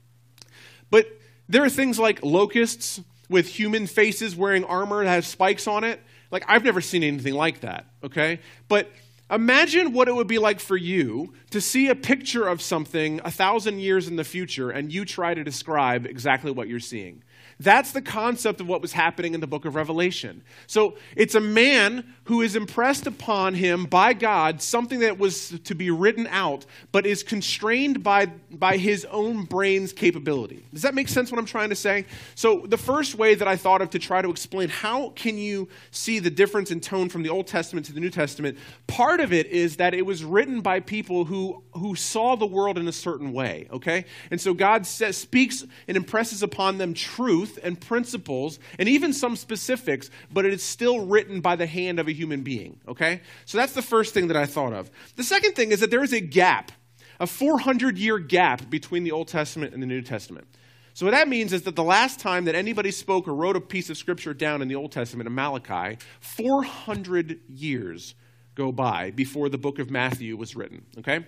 But 0.89 1.07
there 1.47 1.63
are 1.63 1.69
things 1.69 1.97
like 1.97 2.21
locusts 2.21 2.99
with 3.29 3.47
human 3.47 3.87
faces 3.87 4.35
wearing 4.35 4.65
armor 4.65 5.05
that 5.05 5.09
has 5.09 5.27
spikes 5.27 5.67
on 5.67 5.85
it. 5.85 6.01
Like, 6.31 6.43
I've 6.49 6.65
never 6.65 6.81
seen 6.81 7.03
anything 7.03 7.33
like 7.33 7.61
that, 7.61 7.85
okay? 8.03 8.41
But 8.67 8.91
Imagine 9.29 9.91
what 9.91 10.07
it 10.07 10.15
would 10.15 10.27
be 10.27 10.37
like 10.37 10.59
for 10.61 10.77
you 10.77 11.33
to 11.49 11.59
see 11.59 11.89
a 11.89 11.95
picture 11.95 12.47
of 12.47 12.61
something 12.61 13.19
a 13.25 13.31
thousand 13.31 13.79
years 13.79 14.07
in 14.07 14.15
the 14.15 14.23
future 14.23 14.69
and 14.69 14.91
you 14.91 15.03
try 15.03 15.33
to 15.33 15.43
describe 15.43 16.05
exactly 16.05 16.49
what 16.51 16.69
you're 16.69 16.79
seeing. 16.79 17.23
That's 17.59 17.91
the 17.91 18.03
concept 18.03 18.61
of 18.61 18.67
what 18.67 18.83
was 18.83 18.93
happening 18.93 19.33
in 19.33 19.39
the 19.41 19.47
book 19.47 19.65
of 19.65 19.73
Revelation. 19.73 20.43
So 20.67 20.95
it's 21.15 21.33
a 21.33 21.39
man 21.39 22.13
who 22.25 22.41
is 22.41 22.55
impressed 22.55 23.07
upon 23.07 23.55
him 23.55 23.85
by 23.85 24.13
God, 24.13 24.61
something 24.61 24.99
that 24.99 25.17
was 25.17 25.57
to 25.63 25.73
be 25.73 25.89
written 25.89 26.27
out, 26.27 26.67
but 26.91 27.07
is 27.07 27.23
constrained 27.23 28.03
by, 28.03 28.27
by 28.51 28.77
his 28.77 29.05
own 29.05 29.45
brain's 29.45 29.91
capability. 29.91 30.65
Does 30.71 30.83
that 30.83 30.93
make 30.93 31.09
sense 31.09 31.31
what 31.31 31.39
I'm 31.39 31.45
trying 31.45 31.69
to 31.69 31.75
say? 31.75 32.05
So 32.35 32.63
the 32.67 32.77
first 32.77 33.15
way 33.15 33.33
that 33.33 33.47
I 33.47 33.55
thought 33.55 33.81
of 33.81 33.89
to 33.91 33.99
try 33.99 34.21
to 34.21 34.29
explain 34.29 34.69
how 34.69 35.09
can 35.09 35.39
you 35.39 35.67
see 35.89 36.19
the 36.19 36.29
difference 36.29 36.69
in 36.69 36.79
tone 36.79 37.09
from 37.09 37.23
the 37.23 37.29
Old 37.29 37.47
Testament 37.47 37.87
to 37.87 37.93
the 37.93 37.99
New 37.99 38.11
Testament, 38.11 38.57
part 38.85 39.19
of 39.19 39.33
it 39.33 39.47
is 39.47 39.77
that 39.77 39.95
it 39.95 40.05
was 40.05 40.23
written 40.23 40.61
by 40.61 40.79
people 40.79 41.25
who, 41.25 41.63
who 41.71 41.95
saw 41.95 42.35
the 42.35 42.45
world 42.45 42.77
in 42.77 42.87
a 42.87 42.93
certain 42.93 43.33
way, 43.33 43.67
okay? 43.71 44.05
And 44.29 44.39
so 44.39 44.53
God 44.53 44.85
says, 44.85 45.17
speaks 45.17 45.65
and 45.87 45.97
impresses 45.97 46.43
upon 46.43 46.77
them 46.77 46.93
truth 46.93 47.46
truth 47.47 47.63
and 47.63 47.79
principles 47.79 48.59
and 48.79 48.87
even 48.89 49.13
some 49.13 49.35
specifics, 49.35 50.09
but 50.31 50.45
it 50.45 50.53
is 50.53 50.63
still 50.63 51.05
written 51.05 51.41
by 51.41 51.55
the 51.55 51.65
hand 51.65 51.99
of 51.99 52.07
a 52.07 52.11
human 52.11 52.41
being. 52.43 52.79
Okay? 52.87 53.21
So 53.45 53.57
that's 53.57 53.73
the 53.73 53.81
first 53.81 54.13
thing 54.13 54.27
that 54.27 54.37
I 54.37 54.45
thought 54.45 54.73
of. 54.73 54.89
The 55.15 55.23
second 55.23 55.53
thing 55.53 55.71
is 55.71 55.79
that 55.79 55.91
there 55.91 56.03
is 56.03 56.13
a 56.13 56.21
gap, 56.21 56.71
a 57.19 57.27
400 57.27 57.97
year 57.97 58.19
gap 58.19 58.69
between 58.69 59.03
the 59.03 59.11
Old 59.11 59.27
Testament 59.27 59.73
and 59.73 59.81
the 59.81 59.87
New 59.87 60.01
Testament. 60.01 60.47
So, 60.93 61.05
what 61.05 61.11
that 61.11 61.27
means 61.27 61.53
is 61.53 61.61
that 61.63 61.75
the 61.75 61.83
last 61.83 62.19
time 62.19 62.45
that 62.45 62.55
anybody 62.55 62.89
spoke 62.89 63.27
or 63.27 63.35
wrote 63.35 63.55
a 63.55 63.61
piece 63.61 63.91
of 63.91 63.97
scripture 63.97 64.33
down 64.33 64.63
in 64.63 64.67
the 64.67 64.73
Old 64.73 64.91
Testament, 64.91 65.27
in 65.27 65.35
Malachi, 65.35 65.99
400 66.21 67.39
years 67.47 68.15
go 68.55 68.71
by 68.71 69.11
before 69.11 69.47
the 69.47 69.59
book 69.59 69.77
of 69.77 69.91
Matthew 69.91 70.35
was 70.35 70.55
written. 70.55 70.83
Okay? 70.97 71.23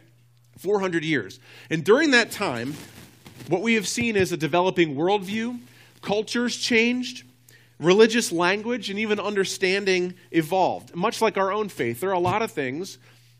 400 0.57 1.05
years. 1.05 1.39
And 1.69 1.83
during 1.83 2.09
that 2.11 2.31
time, 2.31 2.73
what 3.47 3.61
we 3.61 3.75
have 3.75 3.87
seen 3.87 4.15
is 4.15 4.31
a 4.31 4.37
developing 4.37 4.95
worldview, 4.95 5.59
Cultures 6.01 6.55
changed, 6.57 7.23
religious 7.79 8.31
language, 8.31 8.89
and 8.89 8.99
even 8.99 9.19
understanding 9.19 10.13
evolved. 10.31 10.95
Much 10.95 11.21
like 11.21 11.37
our 11.37 11.51
own 11.51 11.69
faith, 11.69 11.99
there 11.99 12.09
are 12.09 12.13
a 12.13 12.19
lot 12.19 12.41
of 12.41 12.51
things 12.51 12.97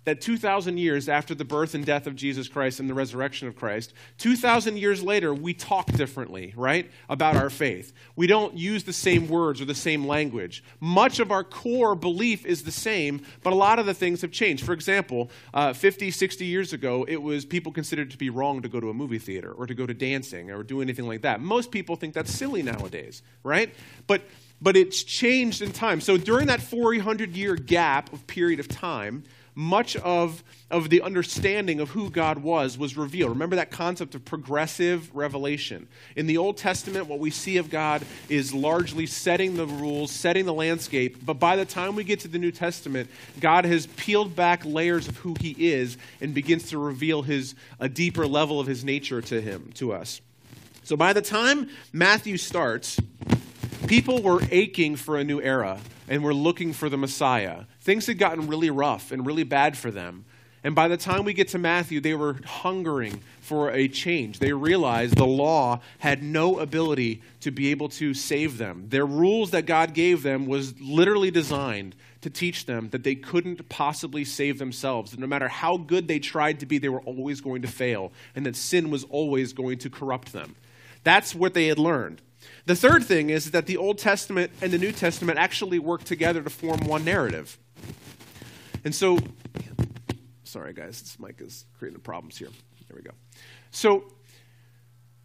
that 0.10 0.22
2,000 0.22 0.80
years 0.80 1.08
after 1.08 1.36
the 1.36 1.46
birth 1.46 1.76
and 1.76 1.86
death 1.86 2.08
of 2.08 2.16
Jesus 2.16 2.48
Christ 2.48 2.80
and 2.80 2.90
the 2.90 2.96
resurrection 2.96 3.48
of 3.48 3.56
Christ, 3.56 3.94
2,000 4.18 4.78
years 4.78 5.04
later, 5.04 5.36
we 5.36 5.54
talk 5.54 5.86
differently, 5.92 6.52
right, 6.58 6.90
about 7.10 7.36
our 7.36 7.52
faith. 7.52 7.94
We 8.16 8.26
don't 8.26 8.58
use 8.58 8.86
the 8.86 8.94
same 8.94 9.28
words 9.28 9.62
or 9.62 9.66
the 9.66 9.76
same 9.76 10.08
language. 10.08 10.64
Much 10.80 11.20
of 11.20 11.32
our 11.32 11.44
core 11.44 11.94
belief 11.94 12.44
is 12.44 12.64
the 12.64 12.72
same, 12.72 13.22
but 13.44 13.54
a 13.54 13.56
lot 13.56 13.78
of 13.78 13.86
the 13.86 13.94
things 13.94 14.22
have 14.22 14.32
changed. 14.32 14.66
For 14.66 14.74
example, 14.74 15.30
uh, 15.54 15.74
50, 15.74 16.10
60 16.10 16.44
years 16.44 16.74
ago, 16.74 17.06
it 17.08 17.22
was 17.22 17.46
people 17.46 17.72
considered 17.72 18.10
to 18.10 18.18
be 18.18 18.32
wrong 18.32 18.64
to 18.64 18.68
go 18.68 18.80
to 18.80 18.90
a 18.90 18.94
movie 18.96 19.20
theater 19.20 19.52
or 19.52 19.68
to 19.68 19.76
go 19.76 19.86
to 19.86 19.94
dancing 19.94 20.50
or 20.50 20.64
do 20.64 20.82
anything 20.82 21.08
like 21.08 21.22
that. 21.22 21.40
Most 21.40 21.70
people 21.70 21.96
think 21.96 22.16
that's 22.16 22.34
silly 22.34 22.64
nowadays, 22.64 23.22
right? 23.44 23.72
But 24.08 24.24
but 24.62 24.76
it's 24.76 25.04
changed 25.04 25.62
in 25.62 25.72
time. 25.72 26.02
So 26.02 26.18
during 26.18 26.48
that 26.48 26.62
400 26.62 27.36
year 27.36 27.56
gap 27.56 28.12
of 28.12 28.28
period 28.28 28.60
of 28.60 28.68
time, 28.68 29.24
much 29.60 29.98
of, 29.98 30.42
of 30.72 30.90
the 30.90 31.02
understanding 31.02 31.82
of 31.82 31.90
who 31.90 32.10
God 32.10 32.40
was 32.40 32.78
was 32.78 32.96
revealed. 32.96 33.32
Remember 33.32 33.58
that 33.58 33.72
concept 33.72 34.16
of 34.16 34.24
progressive 34.24 35.14
revelation. 35.14 35.86
In 36.16 36.28
the 36.28 36.38
Old 36.38 36.56
Testament, 36.56 37.08
what 37.08 37.20
we 37.20 37.30
see 37.30 37.58
of 37.58 37.70
God 37.70 38.02
is 38.30 38.54
largely 38.54 39.06
setting 39.06 39.58
the 39.58 39.68
rules, 39.68 40.12
setting 40.12 40.46
the 40.46 40.54
landscape. 40.54 41.18
But 41.26 41.40
by 41.40 41.58
the 41.58 41.66
time 41.66 41.96
we 41.96 42.06
get 42.06 42.22
to 42.22 42.30
the 42.30 42.40
New 42.40 42.52
Testament, 42.52 43.10
God 43.42 43.66
has 43.66 43.86
peeled 43.86 44.34
back 44.34 44.64
layers 44.64 45.10
of 45.10 45.18
who 45.18 45.36
He 45.38 45.52
is 45.72 45.98
and 46.22 46.34
begins 46.34 46.70
to 46.70 46.78
reveal 46.78 47.24
His 47.24 47.54
a 47.82 47.90
deeper 47.90 48.26
level 48.26 48.62
of 48.62 48.68
His 48.68 48.86
nature 48.86 49.22
to 49.24 49.42
Him, 49.42 49.72
to 49.76 49.92
us. 49.92 50.22
So 50.84 50.96
by 50.96 51.12
the 51.12 51.22
time 51.22 51.70
Matthew 51.92 52.38
starts, 52.38 52.98
People 53.90 54.22
were 54.22 54.40
aching 54.52 54.96
for 54.96 55.18
a 55.18 55.24
new 55.24 55.42
era 55.42 55.80
and 56.10 56.24
were 56.24 56.34
looking 56.34 56.74
for 56.74 56.90
the 56.90 56.98
Messiah. 56.98 57.64
Things 57.80 58.08
had 58.08 58.18
gotten 58.18 58.48
really 58.48 58.70
rough 58.70 59.14
and 59.14 59.26
really 59.26 59.44
bad 59.44 59.78
for 59.78 59.92
them. 59.92 60.26
And 60.62 60.76
by 60.76 60.90
the 60.90 60.98
time 60.98 61.24
we 61.24 61.34
get 61.34 61.48
to 61.50 61.58
Matthew, 61.58 62.02
they 62.02 62.16
were 62.16 62.38
hungering 62.44 63.22
for 63.40 63.72
a 63.72 63.88
change. 63.88 64.40
They 64.40 64.52
realized 64.52 65.16
the 65.16 65.26
law 65.26 65.80
had 66.00 66.22
no 66.22 66.60
ability 66.60 67.22
to 67.42 67.52
be 67.52 67.72
able 67.72 67.88
to 67.90 68.14
save 68.14 68.58
them. 68.58 68.88
Their 68.90 69.06
rules 69.06 69.52
that 69.52 69.66
God 69.66 69.94
gave 69.94 70.22
them 70.22 70.48
was 70.48 70.78
literally 70.82 71.32
designed 71.32 71.96
to 72.22 72.30
teach 72.30 72.66
them 72.66 72.90
that 72.90 73.06
they 73.06 73.16
couldn't 73.16 73.70
possibly 73.70 74.26
save 74.26 74.60
themselves. 74.60 75.12
That 75.12 75.22
no 75.22 75.28
matter 75.28 75.48
how 75.48 75.78
good 75.78 76.10
they 76.10 76.20
tried 76.20 76.60
to 76.60 76.66
be, 76.66 76.78
they 76.78 76.90
were 76.90 77.02
always 77.02 77.40
going 77.40 77.62
to 77.62 77.70
fail, 77.70 78.12
and 78.36 78.46
that 78.46 78.58
sin 78.58 78.90
was 78.90 79.06
always 79.06 79.54
going 79.54 79.78
to 79.78 79.90
corrupt 79.90 80.34
them. 80.34 80.56
That's 81.06 81.34
what 81.34 81.54
they 81.54 81.68
had 81.68 81.80
learned. 81.80 82.22
The 82.66 82.76
third 82.76 83.04
thing 83.04 83.30
is 83.30 83.52
that 83.52 83.66
the 83.66 83.78
Old 83.78 83.98
Testament 83.98 84.52
and 84.62 84.72
the 84.72 84.78
New 84.78 84.92
Testament 84.92 85.40
actually 85.40 85.80
work 85.80 86.04
together 86.04 86.42
to 86.42 86.50
form 86.50 86.80
one 86.86 87.04
narrative. 87.04 87.58
And 88.84 88.94
so, 88.94 89.20
sorry 90.44 90.74
guys, 90.74 91.02
this 91.02 91.20
mic 91.20 91.42
is 91.42 91.66
creating 91.78 92.00
problems 92.02 92.38
here. 92.38 92.50
There 92.88 92.96
we 92.96 93.02
go. 93.02 93.12
So, 93.72 94.06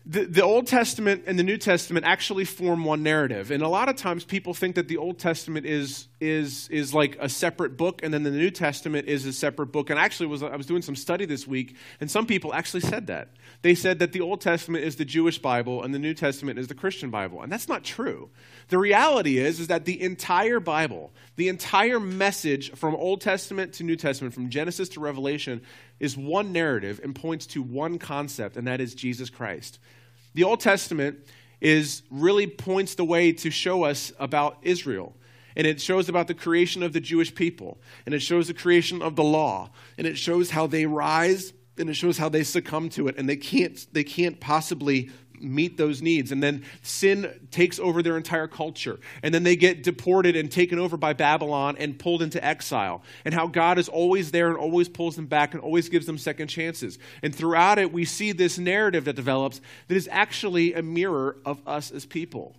the, 0.07 0.27
the 0.27 0.43
Old 0.43 0.67
Testament 0.67 1.25
and 1.27 1.39
the 1.39 1.43
New 1.43 1.57
Testament 1.57 2.05
actually 2.05 2.45
form 2.45 2.85
one 2.85 3.03
narrative. 3.03 3.51
And 3.51 3.63
a 3.63 3.69
lot 3.69 3.89
of 3.89 3.97
times 3.97 4.23
people 4.23 4.53
think 4.53 4.75
that 4.75 4.87
the 4.87 4.99
Old 4.99 5.19
Testament 5.19 5.65
is, 5.65 6.09
is, 6.21 6.69
is 6.69 6.93
like 6.93 7.17
a 7.21 7.29
separate 7.29 7.79
book 7.79 8.03
and 8.03 8.13
then 8.13 8.23
the 8.23 8.31
New 8.31 8.51
Testament 8.51 9.09
is 9.09 9.25
a 9.25 9.33
separate 9.33 9.69
book. 9.69 9.89
And 9.89 9.99
actually, 9.99 10.27
was, 10.27 10.43
I 10.43 10.57
was 10.57 10.67
doing 10.67 10.83
some 10.83 10.95
study 10.95 11.25
this 11.25 11.47
week, 11.47 11.77
and 12.01 12.11
some 12.11 12.27
people 12.27 12.53
actually 12.53 12.81
said 12.81 13.07
that. 13.07 13.31
They 13.63 13.75
said 13.75 13.99
that 14.01 14.13
the 14.13 14.21
Old 14.21 14.43
Testament 14.43 14.85
is 14.85 14.97
the 14.97 15.07
Jewish 15.07 15.39
Bible 15.39 15.83
and 15.83 15.95
the 15.95 15.99
New 15.99 16.13
Testament 16.13 16.59
is 16.59 16.69
the 16.69 16.75
Christian 16.75 17.09
Bible. 17.09 17.41
And 17.41 17.51
that's 17.51 17.69
not 17.69 17.83
true. 17.83 18.29
The 18.69 18.79
reality 18.79 19.39
is, 19.39 19.59
is 19.59 19.69
that 19.69 19.87
the 19.87 20.03
entire 20.03 20.61
Bible, 20.61 21.13
the 21.37 21.49
entire 21.49 21.99
message 21.99 22.73
from 22.73 22.95
Old 22.95 23.23
Testament 23.23 23.73
to 23.75 23.85
New 23.85 23.97
Testament, 23.97 24.35
from 24.35 24.51
Genesis 24.51 24.91
to 24.91 25.01
Revelation, 25.01 25.63
is 26.01 26.17
one 26.17 26.53
narrative 26.53 27.01
and 27.03 27.15
points 27.15 27.47
to 27.47 27.63
one 27.63 27.99
concept, 27.99 28.57
and 28.57 28.67
that 28.67 28.81
is 28.81 28.95
Jesus 28.95 29.31
Christ. 29.31 29.79
The 30.35 30.45
Old 30.45 30.61
Testament 30.61 31.19
is 31.61 32.03
really 32.11 32.47
points 32.47 32.95
the 32.95 33.05
way 33.05 33.33
to 33.33 33.51
show 33.51 33.85
us 33.85 34.13
about 34.19 34.59
Israel. 34.63 35.17
And 35.57 35.67
it 35.67 35.81
shows 35.81 36.09
about 36.09 36.27
the 36.27 36.35
creation 36.35 36.83
of 36.83 36.93
the 36.93 37.01
Jewish 37.01 37.33
people. 37.35 37.79
And 38.07 38.15
it 38.15 38.21
shows 38.21 38.49
the 38.49 38.55
creation 38.55 39.03
of 39.03 39.15
the 39.15 39.23
law. 39.23 39.71
And 39.97 40.07
it 40.07 40.19
shows 40.19 40.51
how 40.51 40.67
they 40.67 40.85
rise 40.85 41.53
and 41.79 41.91
it 41.91 41.95
shows 41.95 42.19
how 42.19 42.29
they 42.29 42.45
succumb 42.45 42.89
to 42.89 43.09
it 43.09 43.17
and 43.19 43.29
they 43.29 43.37
can't 43.37 43.87
they 43.93 44.05
can't 44.05 44.41
possibly 44.41 45.11
meet 45.45 45.77
those 45.77 46.03
needs. 46.03 46.33
And 46.33 46.43
then 46.43 46.65
sin 46.83 47.49
takes 47.51 47.79
over 47.79 48.03
their 48.03 48.17
entire 48.17 48.49
culture. 48.49 48.99
And 49.23 49.35
then 49.35 49.43
they 49.43 49.57
get 49.57 49.83
deported 49.83 50.37
and 50.37 50.51
taken 50.51 50.79
over 50.79 50.97
by 50.97 51.13
Babylon 51.13 51.77
and 51.79 51.99
pulled 51.99 52.23
into 52.23 52.45
exile. 52.45 53.03
And 53.25 53.35
how 53.35 53.47
God 53.47 53.79
is 53.79 53.89
always 53.89 54.31
there 54.31 54.49
and 54.49 54.57
always 54.57 54.89
pulls 54.89 55.17
them 55.17 55.27
back 55.27 55.55
and 55.55 55.63
always 55.63 55.89
gives 55.89 56.07
them 56.07 56.19
second 56.19 56.49
chances. 56.49 56.99
And 57.23 57.35
throughout 57.35 57.79
it, 57.79 57.93
we 57.93 58.05
see 58.05 58.33
this 58.33 58.59
narrative 58.59 59.05
that 59.05 59.17
develops 59.17 59.61
that 59.89 59.97
is 59.97 60.09
actually 60.11 60.75
a 60.75 60.83
mirror 60.83 61.37
of 61.45 61.61
us 61.67 61.91
as 61.91 62.07
people. 62.07 62.57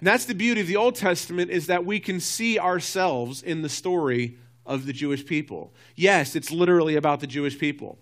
And 0.00 0.06
that's 0.06 0.24
the 0.24 0.34
beauty 0.34 0.60
of 0.60 0.66
the 0.66 0.76
Old 0.76 0.96
Testament 0.96 1.50
is 1.50 1.68
that 1.68 1.86
we 1.86 2.00
can 2.00 2.20
see 2.20 2.58
ourselves 2.58 3.42
in 3.42 3.62
the 3.62 3.68
story 3.68 4.38
of 4.66 4.86
the 4.86 4.92
Jewish 4.92 5.24
people. 5.24 5.72
Yes, 5.94 6.36
it's 6.36 6.50
literally 6.50 6.96
about 6.96 7.20
the 7.20 7.26
Jewish 7.26 7.58
people 7.58 7.98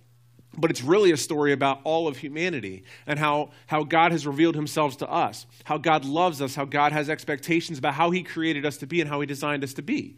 but 0.57 0.71
it's 0.71 0.83
really 0.83 1.13
a 1.13 1.17
story 1.17 1.53
about 1.53 1.81
all 1.85 2.07
of 2.07 2.19
humanity 2.19 2.85
and 3.07 3.19
how, 3.19 3.51
how 3.67 3.85
God 3.85 4.13
has 4.13 4.27
revealed 4.27 4.55
himself 4.55 4.99
to 4.99 5.11
us, 5.11 5.47
how 5.65 5.79
God 5.79 6.05
loves 6.05 6.43
us, 6.43 6.55
how 6.55 6.65
God 6.65 6.93
has 6.93 7.09
expectations 7.09 7.79
about 7.79 7.95
how 7.95 8.11
he 8.11 8.23
created 8.23 8.67
us 8.67 8.77
to 8.79 8.87
be 8.87 9.01
and 9.01 9.09
how 9.09 9.21
he 9.21 9.27
designed 9.27 9.65
us 9.65 9.75
to 9.75 9.83
be. 9.83 10.17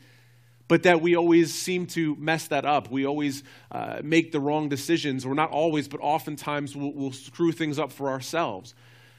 But 0.67 0.83
that 0.85 1.01
we 1.01 1.15
always 1.15 1.55
seem 1.55 1.87
to 1.89 2.17
mess 2.17 2.49
that 2.49 2.65
up. 2.65 2.91
We 2.91 3.07
always 3.07 3.45
uh, 3.71 4.01
make 4.03 4.33
the 4.33 4.41
wrong 4.41 4.69
decisions, 4.69 5.27
or 5.27 5.35
not 5.35 5.51
always, 5.51 5.89
but 5.89 6.01
oftentimes 6.01 6.75
we'll, 6.75 6.93
we'll 6.93 7.13
screw 7.13 7.53
things 7.53 7.79
up 7.79 7.93
for 7.93 8.09
ourselves. 8.09 8.75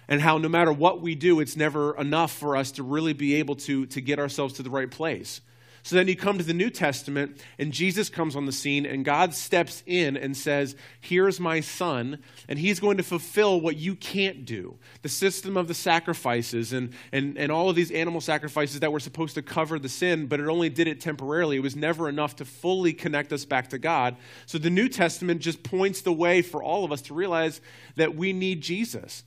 And 0.07 0.21
how 0.21 0.37
no 0.37 0.49
matter 0.49 0.73
what 0.73 1.01
we 1.01 1.15
do, 1.15 1.39
it's 1.39 1.55
never 1.55 1.95
enough 1.97 2.31
for 2.31 2.57
us 2.57 2.71
to 2.73 2.83
really 2.83 3.13
be 3.13 3.35
able 3.35 3.55
to, 3.57 3.85
to 3.87 4.01
get 4.01 4.19
ourselves 4.19 4.55
to 4.55 4.63
the 4.63 4.69
right 4.69 4.89
place. 4.89 5.41
So 5.85 5.97
then 5.97 6.07
you 6.07 6.15
come 6.15 6.39
to 6.39 6.43
the 6.43 6.51
New 6.51 6.71
Testament, 6.71 7.39
and 7.59 7.71
Jesus 7.71 8.09
comes 8.09 8.35
on 8.35 8.47
the 8.47 8.51
scene, 8.51 8.87
and 8.87 9.05
God 9.05 9.35
steps 9.35 9.83
in 9.85 10.17
and 10.17 10.35
says, 10.35 10.75
Here's 10.99 11.39
my 11.39 11.59
son, 11.59 12.23
and 12.49 12.57
he's 12.57 12.79
going 12.79 12.97
to 12.97 13.03
fulfill 13.03 13.61
what 13.61 13.77
you 13.77 13.95
can't 13.95 14.45
do. 14.45 14.79
The 15.03 15.09
system 15.09 15.55
of 15.55 15.67
the 15.67 15.75
sacrifices 15.75 16.73
and, 16.73 16.91
and, 17.11 17.37
and 17.37 17.51
all 17.51 17.69
of 17.69 17.75
these 17.75 17.91
animal 17.91 18.19
sacrifices 18.19 18.79
that 18.79 18.91
were 18.91 18.99
supposed 18.99 19.35
to 19.35 19.43
cover 19.43 19.77
the 19.77 19.87
sin, 19.87 20.25
but 20.25 20.39
it 20.39 20.47
only 20.47 20.69
did 20.69 20.87
it 20.87 21.01
temporarily. 21.01 21.57
It 21.57 21.61
was 21.63 21.75
never 21.75 22.09
enough 22.09 22.35
to 22.37 22.45
fully 22.45 22.91
connect 22.91 23.31
us 23.31 23.45
back 23.45 23.69
to 23.69 23.77
God. 23.77 24.17
So 24.47 24.57
the 24.57 24.71
New 24.71 24.89
Testament 24.89 25.39
just 25.39 25.61
points 25.61 26.01
the 26.01 26.11
way 26.11 26.41
for 26.41 26.63
all 26.63 26.83
of 26.83 26.91
us 26.91 27.03
to 27.03 27.13
realize 27.13 27.61
that 27.95 28.15
we 28.15 28.33
need 28.33 28.61
Jesus. 28.61 29.23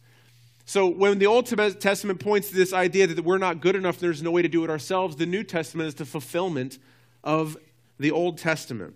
So 0.68 0.86
when 0.86 1.18
the 1.18 1.24
Old 1.24 1.46
Testament 1.46 2.20
points 2.20 2.50
to 2.50 2.54
this 2.54 2.74
idea 2.74 3.06
that 3.06 3.24
we're 3.24 3.38
not 3.38 3.62
good 3.62 3.74
enough, 3.74 3.98
there's 3.98 4.22
no 4.22 4.30
way 4.30 4.42
to 4.42 4.48
do 4.48 4.64
it 4.64 4.70
ourselves, 4.70 5.16
the 5.16 5.24
New 5.24 5.42
Testament 5.42 5.88
is 5.88 5.94
the 5.94 6.04
fulfillment 6.04 6.78
of 7.24 7.56
the 7.98 8.10
Old 8.10 8.36
Testament. 8.36 8.94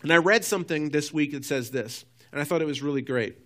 And 0.00 0.14
I 0.14 0.16
read 0.16 0.46
something 0.46 0.88
this 0.88 1.12
week 1.12 1.32
that 1.32 1.44
says 1.44 1.72
this, 1.72 2.06
and 2.32 2.40
I 2.40 2.44
thought 2.44 2.62
it 2.62 2.66
was 2.66 2.80
really 2.80 3.02
great. 3.02 3.36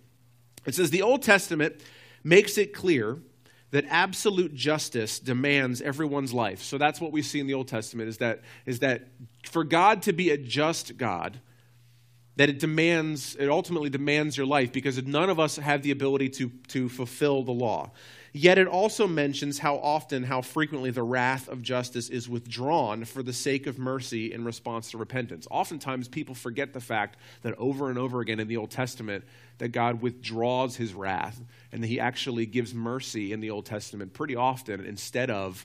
It 0.64 0.76
says 0.76 0.90
the 0.90 1.02
Old 1.02 1.23
Testament 1.23 1.81
makes 2.23 2.59
it 2.59 2.73
clear 2.73 3.19
that 3.73 3.85
absolute 3.88 4.54
justice 4.54 5.19
demands 5.19 5.83
everyone's 5.83 6.33
life. 6.33 6.62
So 6.62 6.78
that's 6.78 7.00
what 7.00 7.11
we 7.11 7.23
see 7.23 7.40
in 7.40 7.49
the 7.49 7.54
Old 7.54 7.66
Testament 7.66 8.09
is 8.09 8.19
that 8.19 8.43
is 8.66 8.78
that 8.78 9.09
for 9.50 9.64
God 9.64 10.02
to 10.02 10.12
be 10.12 10.31
a 10.31 10.38
just 10.38 10.97
God, 10.97 11.40
that 12.37 12.49
it 12.49 12.59
demands, 12.59 13.37
it 13.37 13.49
ultimately 13.49 13.91
demands 13.91 14.37
your 14.37 14.47
life 14.47 14.73
because 14.73 15.03
none 15.05 15.31
of 15.31 15.38
us 15.38 15.57
have 15.57 15.83
the 15.83 15.91
ability 15.91 16.29
to, 16.29 16.50
to 16.69 16.88
fulfill 16.88 17.43
the 17.43 17.53
law. 17.53 17.91
Yet 18.37 18.59
it 18.59 18.67
also 18.67 19.07
mentions 19.07 19.61
how 19.61 19.76
often, 19.76 20.25
how 20.25 20.43
frequently 20.43 20.91
the 20.91 21.05
wrath 21.05 21.49
of 21.49 21.62
justice 21.62 22.09
is 22.09 22.29
withdrawn 22.29 23.05
for 23.05 23.23
the 23.23 23.33
sake 23.33 23.69
of 23.69 23.79
mercy 23.79 24.33
in 24.33 24.45
response 24.45 24.91
to 24.91 24.99
repentance. 24.99 25.47
Oftentimes 25.53 26.09
people 26.09 26.35
forget 26.35 26.73
the 26.73 26.81
fact 26.81 27.17
that 27.43 27.57
over 27.59 27.91
and 27.91 27.99
over 27.99 28.21
again 28.21 28.41
in 28.41 28.49
the 28.49 28.57
Old 28.57 28.73
Testament 28.73 29.25
that 29.59 29.69
God 29.69 30.03
withdraws 30.03 30.75
his 30.75 30.95
wrath 30.95 31.41
and 31.71 31.81
that 31.81 31.87
he 31.87 32.00
actually 32.00 32.45
gives 32.45 32.75
mercy 32.75 33.33
in 33.33 33.38
the 33.38 33.50
Old 33.50 33.67
Testament 33.67 34.12
pretty 34.12 34.35
often 34.35 34.85
instead 34.85 35.31
of 35.31 35.64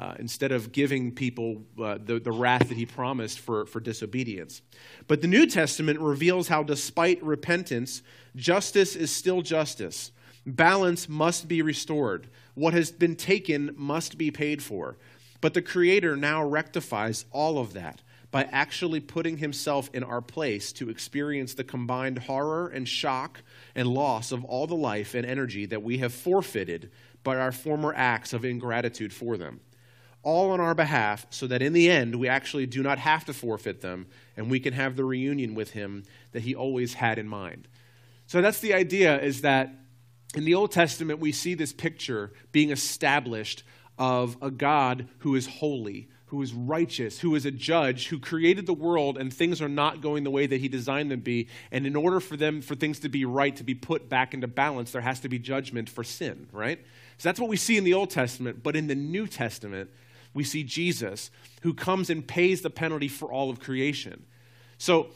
uh, 0.00 0.14
instead 0.18 0.50
of 0.50 0.72
giving 0.72 1.12
people 1.12 1.62
uh, 1.78 1.98
the, 2.02 2.18
the 2.18 2.32
wrath 2.32 2.68
that 2.68 2.76
he 2.78 2.86
promised 2.86 3.38
for, 3.38 3.66
for 3.66 3.80
disobedience. 3.80 4.62
But 5.06 5.20
the 5.20 5.28
New 5.28 5.46
Testament 5.46 6.00
reveals 6.00 6.48
how, 6.48 6.62
despite 6.62 7.22
repentance, 7.22 8.02
justice 8.34 8.96
is 8.96 9.14
still 9.14 9.42
justice. 9.42 10.10
Balance 10.46 11.06
must 11.06 11.48
be 11.48 11.60
restored. 11.60 12.28
What 12.54 12.72
has 12.72 12.90
been 12.90 13.14
taken 13.14 13.74
must 13.76 14.16
be 14.16 14.30
paid 14.30 14.62
for. 14.62 14.96
But 15.42 15.52
the 15.52 15.60
Creator 15.60 16.16
now 16.16 16.42
rectifies 16.42 17.26
all 17.30 17.58
of 17.58 17.74
that 17.74 18.00
by 18.30 18.44
actually 18.44 19.00
putting 19.00 19.36
himself 19.36 19.90
in 19.92 20.02
our 20.02 20.22
place 20.22 20.72
to 20.72 20.88
experience 20.88 21.52
the 21.52 21.64
combined 21.64 22.20
horror 22.20 22.68
and 22.68 22.88
shock 22.88 23.42
and 23.74 23.86
loss 23.86 24.32
of 24.32 24.46
all 24.46 24.66
the 24.66 24.74
life 24.74 25.14
and 25.14 25.26
energy 25.26 25.66
that 25.66 25.82
we 25.82 25.98
have 25.98 26.14
forfeited 26.14 26.90
by 27.22 27.36
our 27.36 27.52
former 27.52 27.92
acts 27.94 28.32
of 28.32 28.46
ingratitude 28.46 29.12
for 29.12 29.36
them. 29.36 29.60
All 30.22 30.50
on 30.50 30.60
our 30.60 30.74
behalf, 30.74 31.26
so 31.30 31.46
that 31.46 31.62
in 31.62 31.72
the 31.72 31.90
end 31.90 32.16
we 32.16 32.28
actually 32.28 32.66
do 32.66 32.82
not 32.82 32.98
have 32.98 33.24
to 33.24 33.32
forfeit 33.32 33.80
them 33.80 34.06
and 34.36 34.50
we 34.50 34.60
can 34.60 34.72
have 34.72 34.96
the 34.96 35.04
reunion 35.04 35.54
with 35.54 35.70
Him 35.70 36.04
that 36.32 36.42
He 36.42 36.54
always 36.54 36.94
had 36.94 37.18
in 37.18 37.28
mind. 37.28 37.68
So 38.26 38.40
that's 38.40 38.60
the 38.60 38.74
idea 38.74 39.20
is 39.20 39.40
that 39.40 39.74
in 40.34 40.44
the 40.44 40.54
Old 40.54 40.72
Testament 40.72 41.18
we 41.18 41.32
see 41.32 41.54
this 41.54 41.72
picture 41.72 42.32
being 42.52 42.70
established 42.70 43.64
of 43.98 44.36
a 44.40 44.50
God 44.50 45.08
who 45.18 45.34
is 45.34 45.46
holy, 45.46 46.08
who 46.26 46.40
is 46.40 46.54
righteous, 46.54 47.18
who 47.18 47.34
is 47.34 47.44
a 47.44 47.50
judge, 47.50 48.06
who 48.06 48.18
created 48.18 48.64
the 48.64 48.72
world 48.72 49.18
and 49.18 49.34
things 49.34 49.60
are 49.60 49.68
not 49.68 50.00
going 50.00 50.22
the 50.22 50.30
way 50.30 50.46
that 50.46 50.60
he 50.60 50.68
designed 50.68 51.10
them 51.10 51.18
to 51.18 51.24
be. 51.24 51.48
And 51.72 51.86
in 51.86 51.96
order 51.96 52.20
for 52.20 52.36
them, 52.36 52.62
for 52.62 52.76
things 52.76 53.00
to 53.00 53.08
be 53.08 53.24
right, 53.24 53.54
to 53.56 53.64
be 53.64 53.74
put 53.74 54.08
back 54.08 54.32
into 54.32 54.46
balance, 54.46 54.92
there 54.92 55.02
has 55.02 55.18
to 55.20 55.28
be 55.28 55.40
judgment 55.40 55.90
for 55.90 56.04
sin, 56.04 56.46
right? 56.52 56.78
So 57.18 57.28
that's 57.28 57.40
what 57.40 57.50
we 57.50 57.56
see 57.56 57.76
in 57.76 57.84
the 57.84 57.94
Old 57.94 58.10
Testament. 58.10 58.62
But 58.62 58.76
in 58.76 58.86
the 58.86 58.94
New 58.94 59.26
Testament, 59.26 59.90
we 60.34 60.44
see 60.44 60.62
Jesus 60.62 61.30
who 61.62 61.74
comes 61.74 62.10
and 62.10 62.26
pays 62.26 62.62
the 62.62 62.70
penalty 62.70 63.08
for 63.08 63.32
all 63.32 63.50
of 63.50 63.60
creation. 63.60 64.24
So 64.78 65.08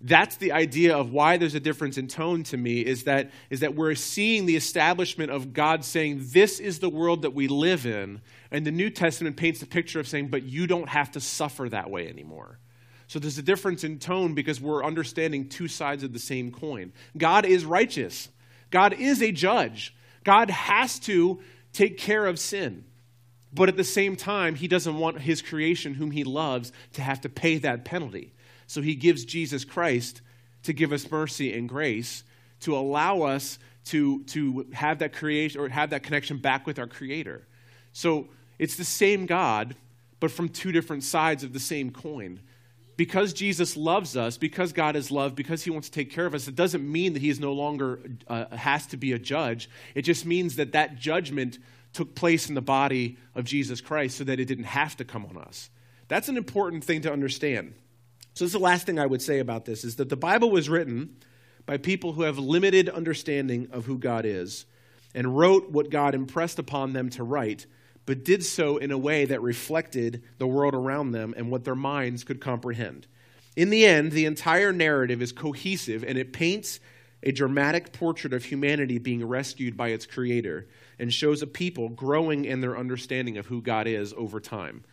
that's 0.00 0.36
the 0.36 0.52
idea 0.52 0.96
of 0.96 1.12
why 1.12 1.36
there's 1.36 1.54
a 1.54 1.60
difference 1.60 1.96
in 1.96 2.08
tone 2.08 2.42
to 2.44 2.56
me 2.56 2.80
is 2.80 3.04
that, 3.04 3.30
is 3.50 3.60
that 3.60 3.74
we're 3.74 3.94
seeing 3.94 4.46
the 4.46 4.56
establishment 4.56 5.30
of 5.30 5.52
God 5.52 5.84
saying, 5.84 6.22
This 6.32 6.58
is 6.58 6.80
the 6.80 6.90
world 6.90 7.22
that 7.22 7.34
we 7.34 7.46
live 7.48 7.86
in. 7.86 8.20
And 8.50 8.66
the 8.66 8.72
New 8.72 8.90
Testament 8.90 9.36
paints 9.36 9.62
a 9.62 9.66
picture 9.66 10.00
of 10.00 10.08
saying, 10.08 10.28
But 10.28 10.42
you 10.42 10.66
don't 10.66 10.88
have 10.88 11.12
to 11.12 11.20
suffer 11.20 11.68
that 11.68 11.90
way 11.90 12.08
anymore. 12.08 12.58
So 13.06 13.18
there's 13.18 13.38
a 13.38 13.42
difference 13.42 13.84
in 13.84 13.98
tone 13.98 14.34
because 14.34 14.60
we're 14.60 14.84
understanding 14.84 15.48
two 15.48 15.68
sides 15.68 16.02
of 16.02 16.12
the 16.12 16.18
same 16.18 16.50
coin. 16.50 16.92
God 17.16 17.44
is 17.44 17.64
righteous, 17.64 18.28
God 18.70 18.94
is 18.94 19.22
a 19.22 19.30
judge, 19.30 19.94
God 20.24 20.50
has 20.50 20.98
to 21.00 21.40
take 21.72 21.96
care 21.98 22.26
of 22.26 22.38
sin. 22.38 22.84
But 23.52 23.68
at 23.68 23.76
the 23.76 23.84
same 23.84 24.16
time, 24.16 24.54
he 24.54 24.68
doesn't 24.68 24.98
want 24.98 25.20
his 25.20 25.42
creation, 25.42 25.94
whom 25.94 26.10
he 26.10 26.24
loves, 26.24 26.72
to 26.94 27.02
have 27.02 27.20
to 27.22 27.28
pay 27.28 27.58
that 27.58 27.84
penalty. 27.84 28.32
So 28.66 28.80
he 28.80 28.94
gives 28.94 29.24
Jesus 29.24 29.64
Christ 29.64 30.22
to 30.62 30.72
give 30.72 30.92
us 30.92 31.10
mercy 31.10 31.52
and 31.52 31.68
grace, 31.68 32.24
to 32.60 32.76
allow 32.76 33.22
us 33.22 33.58
to, 33.86 34.22
to 34.24 34.66
have 34.72 35.00
that 35.00 35.12
creation 35.12 35.60
or 35.60 35.68
have 35.68 35.90
that 35.90 36.02
connection 36.02 36.38
back 36.38 36.66
with 36.66 36.78
our 36.78 36.86
Creator. 36.86 37.46
So 37.92 38.28
it's 38.58 38.76
the 38.76 38.84
same 38.84 39.26
God, 39.26 39.74
but 40.20 40.30
from 40.30 40.48
two 40.48 40.72
different 40.72 41.02
sides 41.04 41.44
of 41.44 41.52
the 41.52 41.60
same 41.60 41.90
coin. 41.90 42.40
Because 42.96 43.32
Jesus 43.32 43.76
loves 43.76 44.16
us, 44.16 44.38
because 44.38 44.72
God 44.72 44.96
is 44.96 45.10
love, 45.10 45.34
because 45.34 45.64
He 45.64 45.70
wants 45.70 45.88
to 45.88 45.94
take 45.94 46.12
care 46.12 46.26
of 46.26 46.34
us, 46.34 46.46
it 46.46 46.54
doesn't 46.54 46.90
mean 46.90 47.14
that 47.14 47.20
He 47.20 47.30
is 47.30 47.40
no 47.40 47.52
longer 47.52 48.00
uh, 48.28 48.54
has 48.56 48.86
to 48.88 48.96
be 48.96 49.12
a 49.12 49.18
judge. 49.18 49.68
It 49.94 50.02
just 50.02 50.24
means 50.24 50.56
that 50.56 50.72
that 50.72 50.96
judgment 50.96 51.58
took 51.92 52.14
place 52.14 52.48
in 52.48 52.54
the 52.54 52.62
body 52.62 53.18
of 53.34 53.44
Jesus 53.44 53.80
Christ 53.80 54.16
so 54.16 54.24
that 54.24 54.40
it 54.40 54.46
didn't 54.46 54.64
have 54.64 54.96
to 54.96 55.04
come 55.04 55.26
on 55.26 55.36
us. 55.36 55.70
That's 56.08 56.28
an 56.28 56.36
important 56.36 56.84
thing 56.84 57.02
to 57.02 57.12
understand. 57.12 57.74
So, 58.34 58.44
this 58.44 58.48
is 58.48 58.52
the 58.52 58.58
last 58.58 58.86
thing 58.86 58.98
I 58.98 59.06
would 59.06 59.22
say 59.22 59.38
about 59.38 59.64
this 59.64 59.84
is 59.84 59.96
that 59.96 60.08
the 60.08 60.16
Bible 60.16 60.50
was 60.50 60.68
written 60.68 61.16
by 61.66 61.76
people 61.76 62.12
who 62.12 62.22
have 62.22 62.38
limited 62.38 62.88
understanding 62.88 63.68
of 63.72 63.86
who 63.86 63.98
God 63.98 64.24
is 64.24 64.64
and 65.14 65.36
wrote 65.36 65.70
what 65.70 65.90
God 65.90 66.14
impressed 66.14 66.58
upon 66.58 66.92
them 66.92 67.10
to 67.10 67.22
write, 67.22 67.66
but 68.06 68.24
did 68.24 68.44
so 68.44 68.78
in 68.78 68.90
a 68.90 68.98
way 68.98 69.26
that 69.26 69.42
reflected 69.42 70.22
the 70.38 70.46
world 70.46 70.74
around 70.74 71.12
them 71.12 71.34
and 71.36 71.50
what 71.50 71.64
their 71.64 71.74
minds 71.74 72.24
could 72.24 72.40
comprehend. 72.40 73.06
In 73.54 73.68
the 73.68 73.84
end, 73.84 74.12
the 74.12 74.24
entire 74.24 74.72
narrative 74.72 75.20
is 75.20 75.30
cohesive 75.30 76.02
and 76.04 76.16
it 76.16 76.32
paints 76.32 76.80
a 77.22 77.32
dramatic 77.32 77.92
portrait 77.92 78.32
of 78.32 78.44
humanity 78.44 78.98
being 78.98 79.24
rescued 79.26 79.76
by 79.76 79.88
its 79.88 80.06
creator 80.06 80.66
and 80.98 81.12
shows 81.12 81.42
a 81.42 81.46
people 81.46 81.88
growing 81.88 82.44
in 82.44 82.60
their 82.60 82.76
understanding 82.76 83.38
of 83.38 83.46
who 83.46 83.62
God 83.62 83.86
is 83.86 84.12
over 84.16 84.40
time. 84.40 84.84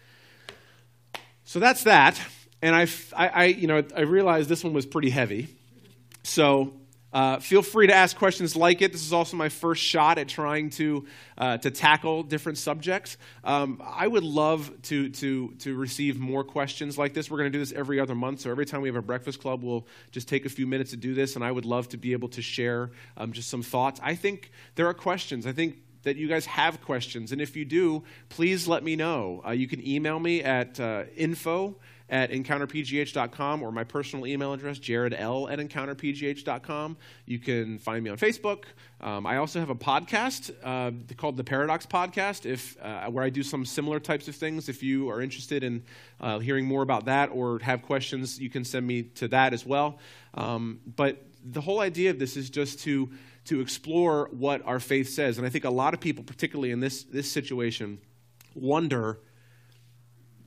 So 1.44 1.60
that's 1.60 1.84
that 1.84 2.20
and 2.62 2.76
I, 2.76 2.88
I, 3.16 3.46
you 3.46 3.68
know, 3.68 3.84
I 3.96 4.02
realized 4.02 4.50
this 4.50 4.64
one 4.64 4.74
was 4.74 4.86
pretty 4.86 5.10
heavy. 5.10 5.48
So 6.24 6.74
uh, 7.12 7.40
feel 7.40 7.62
free 7.62 7.88
to 7.88 7.94
ask 7.94 8.18
questions 8.18 8.56
like 8.56 8.82
it. 8.82 8.92
This 8.92 9.04
is 9.04 9.14
also 9.14 9.36
my 9.36 9.50
first 9.50 9.82
shot 9.82 10.18
at 10.18 10.28
trying 10.28 10.70
to 10.72 11.06
uh, 11.38 11.58
to 11.58 11.72
tackle 11.72 12.24
different 12.24 12.58
subjects. 12.58 13.18
Um, 13.44 13.82
I 13.84 14.08
would 14.08 14.24
love 14.24 14.72
to 14.84 15.10
to 15.10 15.50
to 15.60 15.76
receive 15.76 16.20
more 16.20 16.44
questions 16.44 16.98
like 16.98 17.14
this. 17.14 17.32
We're 17.32 17.40
going 17.40 17.52
to 17.52 17.58
do 17.58 17.60
this 17.60 17.72
every 17.72 18.00
other 18.00 18.16
month, 18.16 18.42
so 18.42 18.52
every 18.52 18.66
time 18.66 18.82
we 18.82 18.90
have 18.90 18.96
a 18.96 19.02
breakfast 19.02 19.42
club, 19.42 19.64
we'll 19.64 19.88
just 20.12 20.28
take 20.28 20.46
a 20.46 20.50
few 20.50 20.68
minutes 20.68 20.92
to 20.92 20.98
do 20.98 21.14
this. 21.14 21.36
And 21.36 21.44
I 21.44 21.52
would 21.52 21.66
love 21.66 21.90
to 21.90 21.98
be 21.98 22.14
able 22.14 22.30
to 22.30 22.42
share 22.42 22.92
um, 23.18 23.32
just 23.32 23.50
some 23.50 23.64
thoughts. 23.64 24.00
I 24.04 24.14
think 24.16 24.52
there 24.76 24.88
are 24.88 24.94
questions. 24.94 25.48
I 25.48 25.52
think 25.52 25.78
that 26.04 26.16
you 26.16 26.28
guys 26.28 26.46
have 26.46 26.82
questions, 26.82 27.32
and 27.32 27.42
if 27.42 27.56
you 27.56 27.66
do, 27.66 28.04
please 28.30 28.68
let 28.68 28.84
me 28.84 28.96
know. 28.96 29.42
Uh, 29.46 29.52
you 29.52 29.68
can 29.68 29.86
email 29.86 30.20
me 30.20 30.44
at 30.44 30.80
uh, 30.80 31.04
info 31.18 31.76
at 32.10 32.32
encounterpgh.com 32.32 33.62
or 33.62 33.72
my 33.72 33.84
personal 33.84 34.26
email 34.26 34.54
address, 34.54 34.80
jaredl 34.80 35.52
at 35.52 35.60
encounterpgh.com. 35.60 36.98
You 37.26 37.40
can 37.40 37.78
find 37.78 38.04
me 38.04 38.10
on 38.10 38.18
Facebook. 38.18 38.66
Um, 39.02 39.26
I 39.26 39.38
also 39.38 39.60
have 39.60 39.70
a 39.70 39.76
podcast 39.76 40.52
uh, 40.64 40.92
called 41.16 41.38
the 41.38 41.44
Paradox 41.44 41.86
Podcast, 41.86 42.46
if, 42.46 42.76
uh, 42.82 43.06
where 43.10 43.24
I 43.24 43.30
do 43.30 43.44
some 43.44 43.66
similar 43.66 44.00
types 44.00 44.28
of 44.28 44.36
things. 44.36 44.70
If 44.70 44.82
you 44.84 45.10
are 45.10 45.22
interested 45.22 45.64
in 45.64 45.84
uh, 46.20 46.40
hearing 46.40 46.66
more 46.66 46.82
about 46.82 47.06
that 47.06 47.30
or 47.32 47.60
have 47.60 47.84
questions, 47.84 48.40
you 48.40 48.50
can 48.50 48.66
send 48.66 48.86
me 48.86 49.04
to 49.04 49.28
that 49.30 49.54
as 49.54 49.66
well. 49.66 50.00
Um, 50.34 50.80
but 50.96 51.24
the 51.44 51.62
whole 51.62 51.80
idea 51.80 52.10
of 52.10 52.20
this 52.20 52.36
is 52.36 52.50
just 52.50 52.80
to 52.82 53.10
to 53.46 53.62
explore 53.62 54.30
what 54.32 54.62
our 54.66 54.80
faith 54.80 55.10
says, 55.10 55.38
and 55.38 55.48
I 55.48 55.50
think 55.50 55.64
a 55.64 55.72
lot 55.72 55.94
of 55.96 56.00
people, 56.00 56.24
particularly 56.24 56.72
in 56.72 56.82
this 56.82 57.04
this 57.04 57.32
situation, 57.32 58.00
wonder 58.54 59.20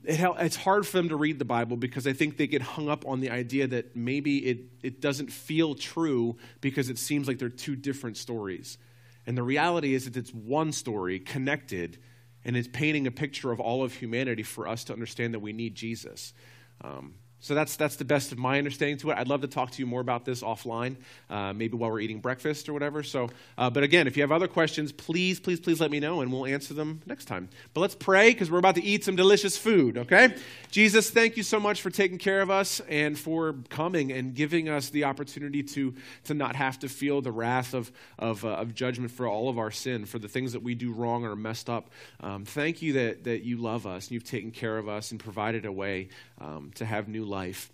it, 0.03 0.19
it's 0.39 0.55
hard 0.55 0.85
for 0.85 0.97
them 0.97 1.09
to 1.09 1.15
read 1.15 1.39
the 1.39 1.45
Bible 1.45 1.77
because 1.77 2.05
I 2.07 2.13
think 2.13 2.37
they 2.37 2.47
get 2.47 2.61
hung 2.61 2.89
up 2.89 3.07
on 3.07 3.19
the 3.19 3.29
idea 3.29 3.67
that 3.67 3.95
maybe 3.95 4.37
it, 4.39 4.59
it 4.81 5.01
doesn't 5.01 5.31
feel 5.31 5.75
true 5.75 6.37
because 6.61 6.89
it 6.89 6.97
seems 6.97 7.27
like 7.27 7.39
they're 7.39 7.49
two 7.49 7.75
different 7.75 8.17
stories. 8.17 8.77
And 9.25 9.37
the 9.37 9.43
reality 9.43 9.93
is 9.93 10.05
that 10.05 10.17
it's 10.17 10.33
one 10.33 10.71
story 10.73 11.19
connected, 11.19 11.97
and 12.43 12.57
it's 12.57 12.67
painting 12.67 13.07
a 13.07 13.11
picture 13.11 13.51
of 13.51 13.59
all 13.59 13.83
of 13.83 13.93
humanity 13.93 14.43
for 14.43 14.67
us 14.67 14.83
to 14.85 14.93
understand 14.93 15.33
that 15.33 15.39
we 15.39 15.53
need 15.53 15.75
Jesus. 15.75 16.33
Um, 16.81 17.13
so 17.43 17.53
that's, 17.53 17.75
that's 17.75 17.97
the 17.97 18.05
best 18.05 18.31
of 18.31 18.37
my 18.37 18.57
understanding 18.57 18.97
to 18.99 19.11
it. 19.11 19.17
I'd 19.17 19.27
love 19.27 19.41
to 19.41 19.49
talk 19.49 19.71
to 19.71 19.79
you 19.81 19.85
more 19.85 19.99
about 19.99 20.23
this 20.23 20.41
offline, 20.41 20.95
uh, 21.29 21.51
maybe 21.51 21.75
while 21.75 21.91
we're 21.91 21.99
eating 21.99 22.21
breakfast 22.21 22.69
or 22.69 22.73
whatever. 22.73 23.03
So, 23.03 23.31
uh, 23.57 23.69
but 23.69 23.83
again, 23.83 24.07
if 24.07 24.15
you 24.15 24.23
have 24.23 24.31
other 24.31 24.47
questions, 24.47 24.93
please, 24.93 25.41
please, 25.41 25.59
please 25.59 25.81
let 25.81 25.91
me 25.91 25.99
know 25.99 26.21
and 26.21 26.31
we'll 26.31 26.45
answer 26.45 26.73
them 26.73 27.01
next 27.05 27.25
time. 27.25 27.49
But 27.73 27.81
let's 27.81 27.95
pray 27.95 28.29
because 28.31 28.49
we're 28.49 28.59
about 28.59 28.75
to 28.75 28.83
eat 28.83 29.03
some 29.03 29.17
delicious 29.17 29.57
food, 29.57 29.97
okay? 29.97 30.37
Jesus, 30.71 31.09
thank 31.09 31.35
you 31.35 31.43
so 31.43 31.59
much 31.59 31.81
for 31.81 31.89
taking 31.89 32.17
care 32.17 32.41
of 32.41 32.49
us 32.49 32.79
and 32.87 33.19
for 33.19 33.55
coming 33.67 34.13
and 34.13 34.33
giving 34.33 34.69
us 34.69 34.89
the 34.89 35.03
opportunity 35.03 35.63
to, 35.63 35.93
to 36.23 36.33
not 36.33 36.55
have 36.55 36.79
to 36.79 36.87
feel 36.87 37.19
the 37.19 37.33
wrath 37.33 37.73
of, 37.73 37.91
of, 38.17 38.45
uh, 38.45 38.51
of 38.51 38.73
judgment 38.73 39.11
for 39.11 39.27
all 39.27 39.49
of 39.49 39.59
our 39.59 39.69
sin, 39.69 40.05
for 40.05 40.17
the 40.17 40.29
things 40.29 40.53
that 40.53 40.63
we 40.63 40.75
do 40.75 40.93
wrong 40.93 41.25
or 41.25 41.35
messed 41.35 41.69
up. 41.69 41.89
Um, 42.21 42.45
thank 42.45 42.81
you 42.81 42.93
that, 42.93 43.25
that 43.25 43.43
you 43.43 43.57
love 43.57 43.85
us 43.85 44.05
and 44.05 44.13
you've 44.13 44.23
taken 44.23 44.51
care 44.51 44.77
of 44.77 44.87
us 44.87 45.11
and 45.11 45.19
provided 45.19 45.65
a 45.65 45.71
way 45.73 46.07
um, 46.39 46.71
to 46.75 46.85
have 46.85 47.09
new 47.09 47.25
life. 47.33 47.73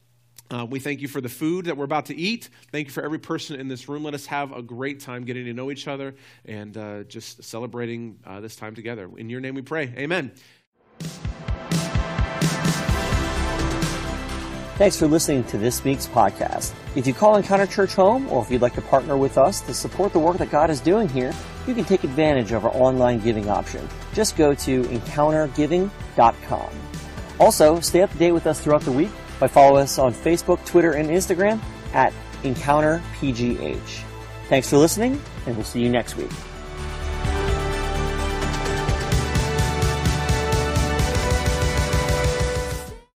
Uh, 0.52 0.66
we 0.68 0.80
thank 0.80 1.02
you 1.02 1.08
for 1.08 1.22
the 1.22 1.30
food 1.30 1.66
that 1.66 1.78
we're 1.78 1.86
about 1.86 2.08
to 2.08 2.16
eat. 2.16 2.50
Thank 2.72 2.88
you 2.88 2.94
for 2.94 3.04
every 3.04 3.20
person 3.20 3.60
in 3.60 3.68
this 3.68 3.88
room. 3.88 4.04
Let 4.04 4.16
us 4.16 4.26
have 4.26 4.52
a 4.52 4.64
great 4.64 5.00
time 5.00 5.24
getting 5.24 5.46
to 5.46 5.54
know 5.54 5.70
each 5.70 5.88
other 5.88 6.16
and 6.46 6.76
uh, 6.76 7.04
just 7.04 7.44
celebrating 7.44 8.18
uh, 8.26 8.40
this 8.40 8.56
time 8.56 8.74
together. 8.74 9.08
In 9.16 9.30
your 9.30 9.42
name 9.42 9.54
we 9.54 9.62
pray. 9.62 9.94
Amen. 9.96 10.32
Thanks 14.80 14.98
for 14.98 15.08
listening 15.08 15.44
to 15.46 15.58
this 15.58 15.84
week's 15.84 16.08
podcast. 16.08 16.74
If 16.96 17.06
you 17.06 17.14
call 17.14 17.36
Encounter 17.36 17.68
Church 17.68 17.94
home, 17.94 18.28
or 18.30 18.42
if 18.42 18.50
you'd 18.50 18.62
like 18.62 18.76
to 18.76 18.82
partner 18.82 19.18
with 19.18 19.38
us 19.38 19.60
to 19.62 19.74
support 19.74 20.14
the 20.14 20.20
work 20.20 20.38
that 20.38 20.50
God 20.50 20.70
is 20.70 20.80
doing 20.80 21.10
here, 21.10 21.34
you 21.68 21.76
can 21.76 21.84
take 21.84 22.06
advantage 22.06 22.54
of 22.54 22.66
our 22.66 22.72
online 22.74 23.20
giving 23.20 23.50
option. 23.50 23.88
Just 24.14 24.38
go 24.38 24.56
to 24.56 24.84
encountergiving.com. 24.84 26.70
Also, 27.40 27.80
stay 27.82 28.02
up 28.02 28.12
to 28.12 28.18
date 28.18 28.32
with 28.32 28.48
us 28.48 28.62
throughout 28.62 28.82
the 28.82 28.92
week 28.92 29.12
by 29.40 29.48
following 29.48 29.84
us 29.84 29.98
on 29.98 30.14
Facebook, 30.14 30.64
Twitter, 30.66 30.92
and 30.92 31.10
Instagram 31.10 31.60
at 31.94 32.14
EncounterPGH. 32.44 34.04
Thanks 34.48 34.70
for 34.70 34.78
listening, 34.78 35.22
and 35.46 35.56
we'll 35.56 35.66
see 35.66 35.82
you 35.82 35.90
next 35.90 36.18
week. 36.18 36.32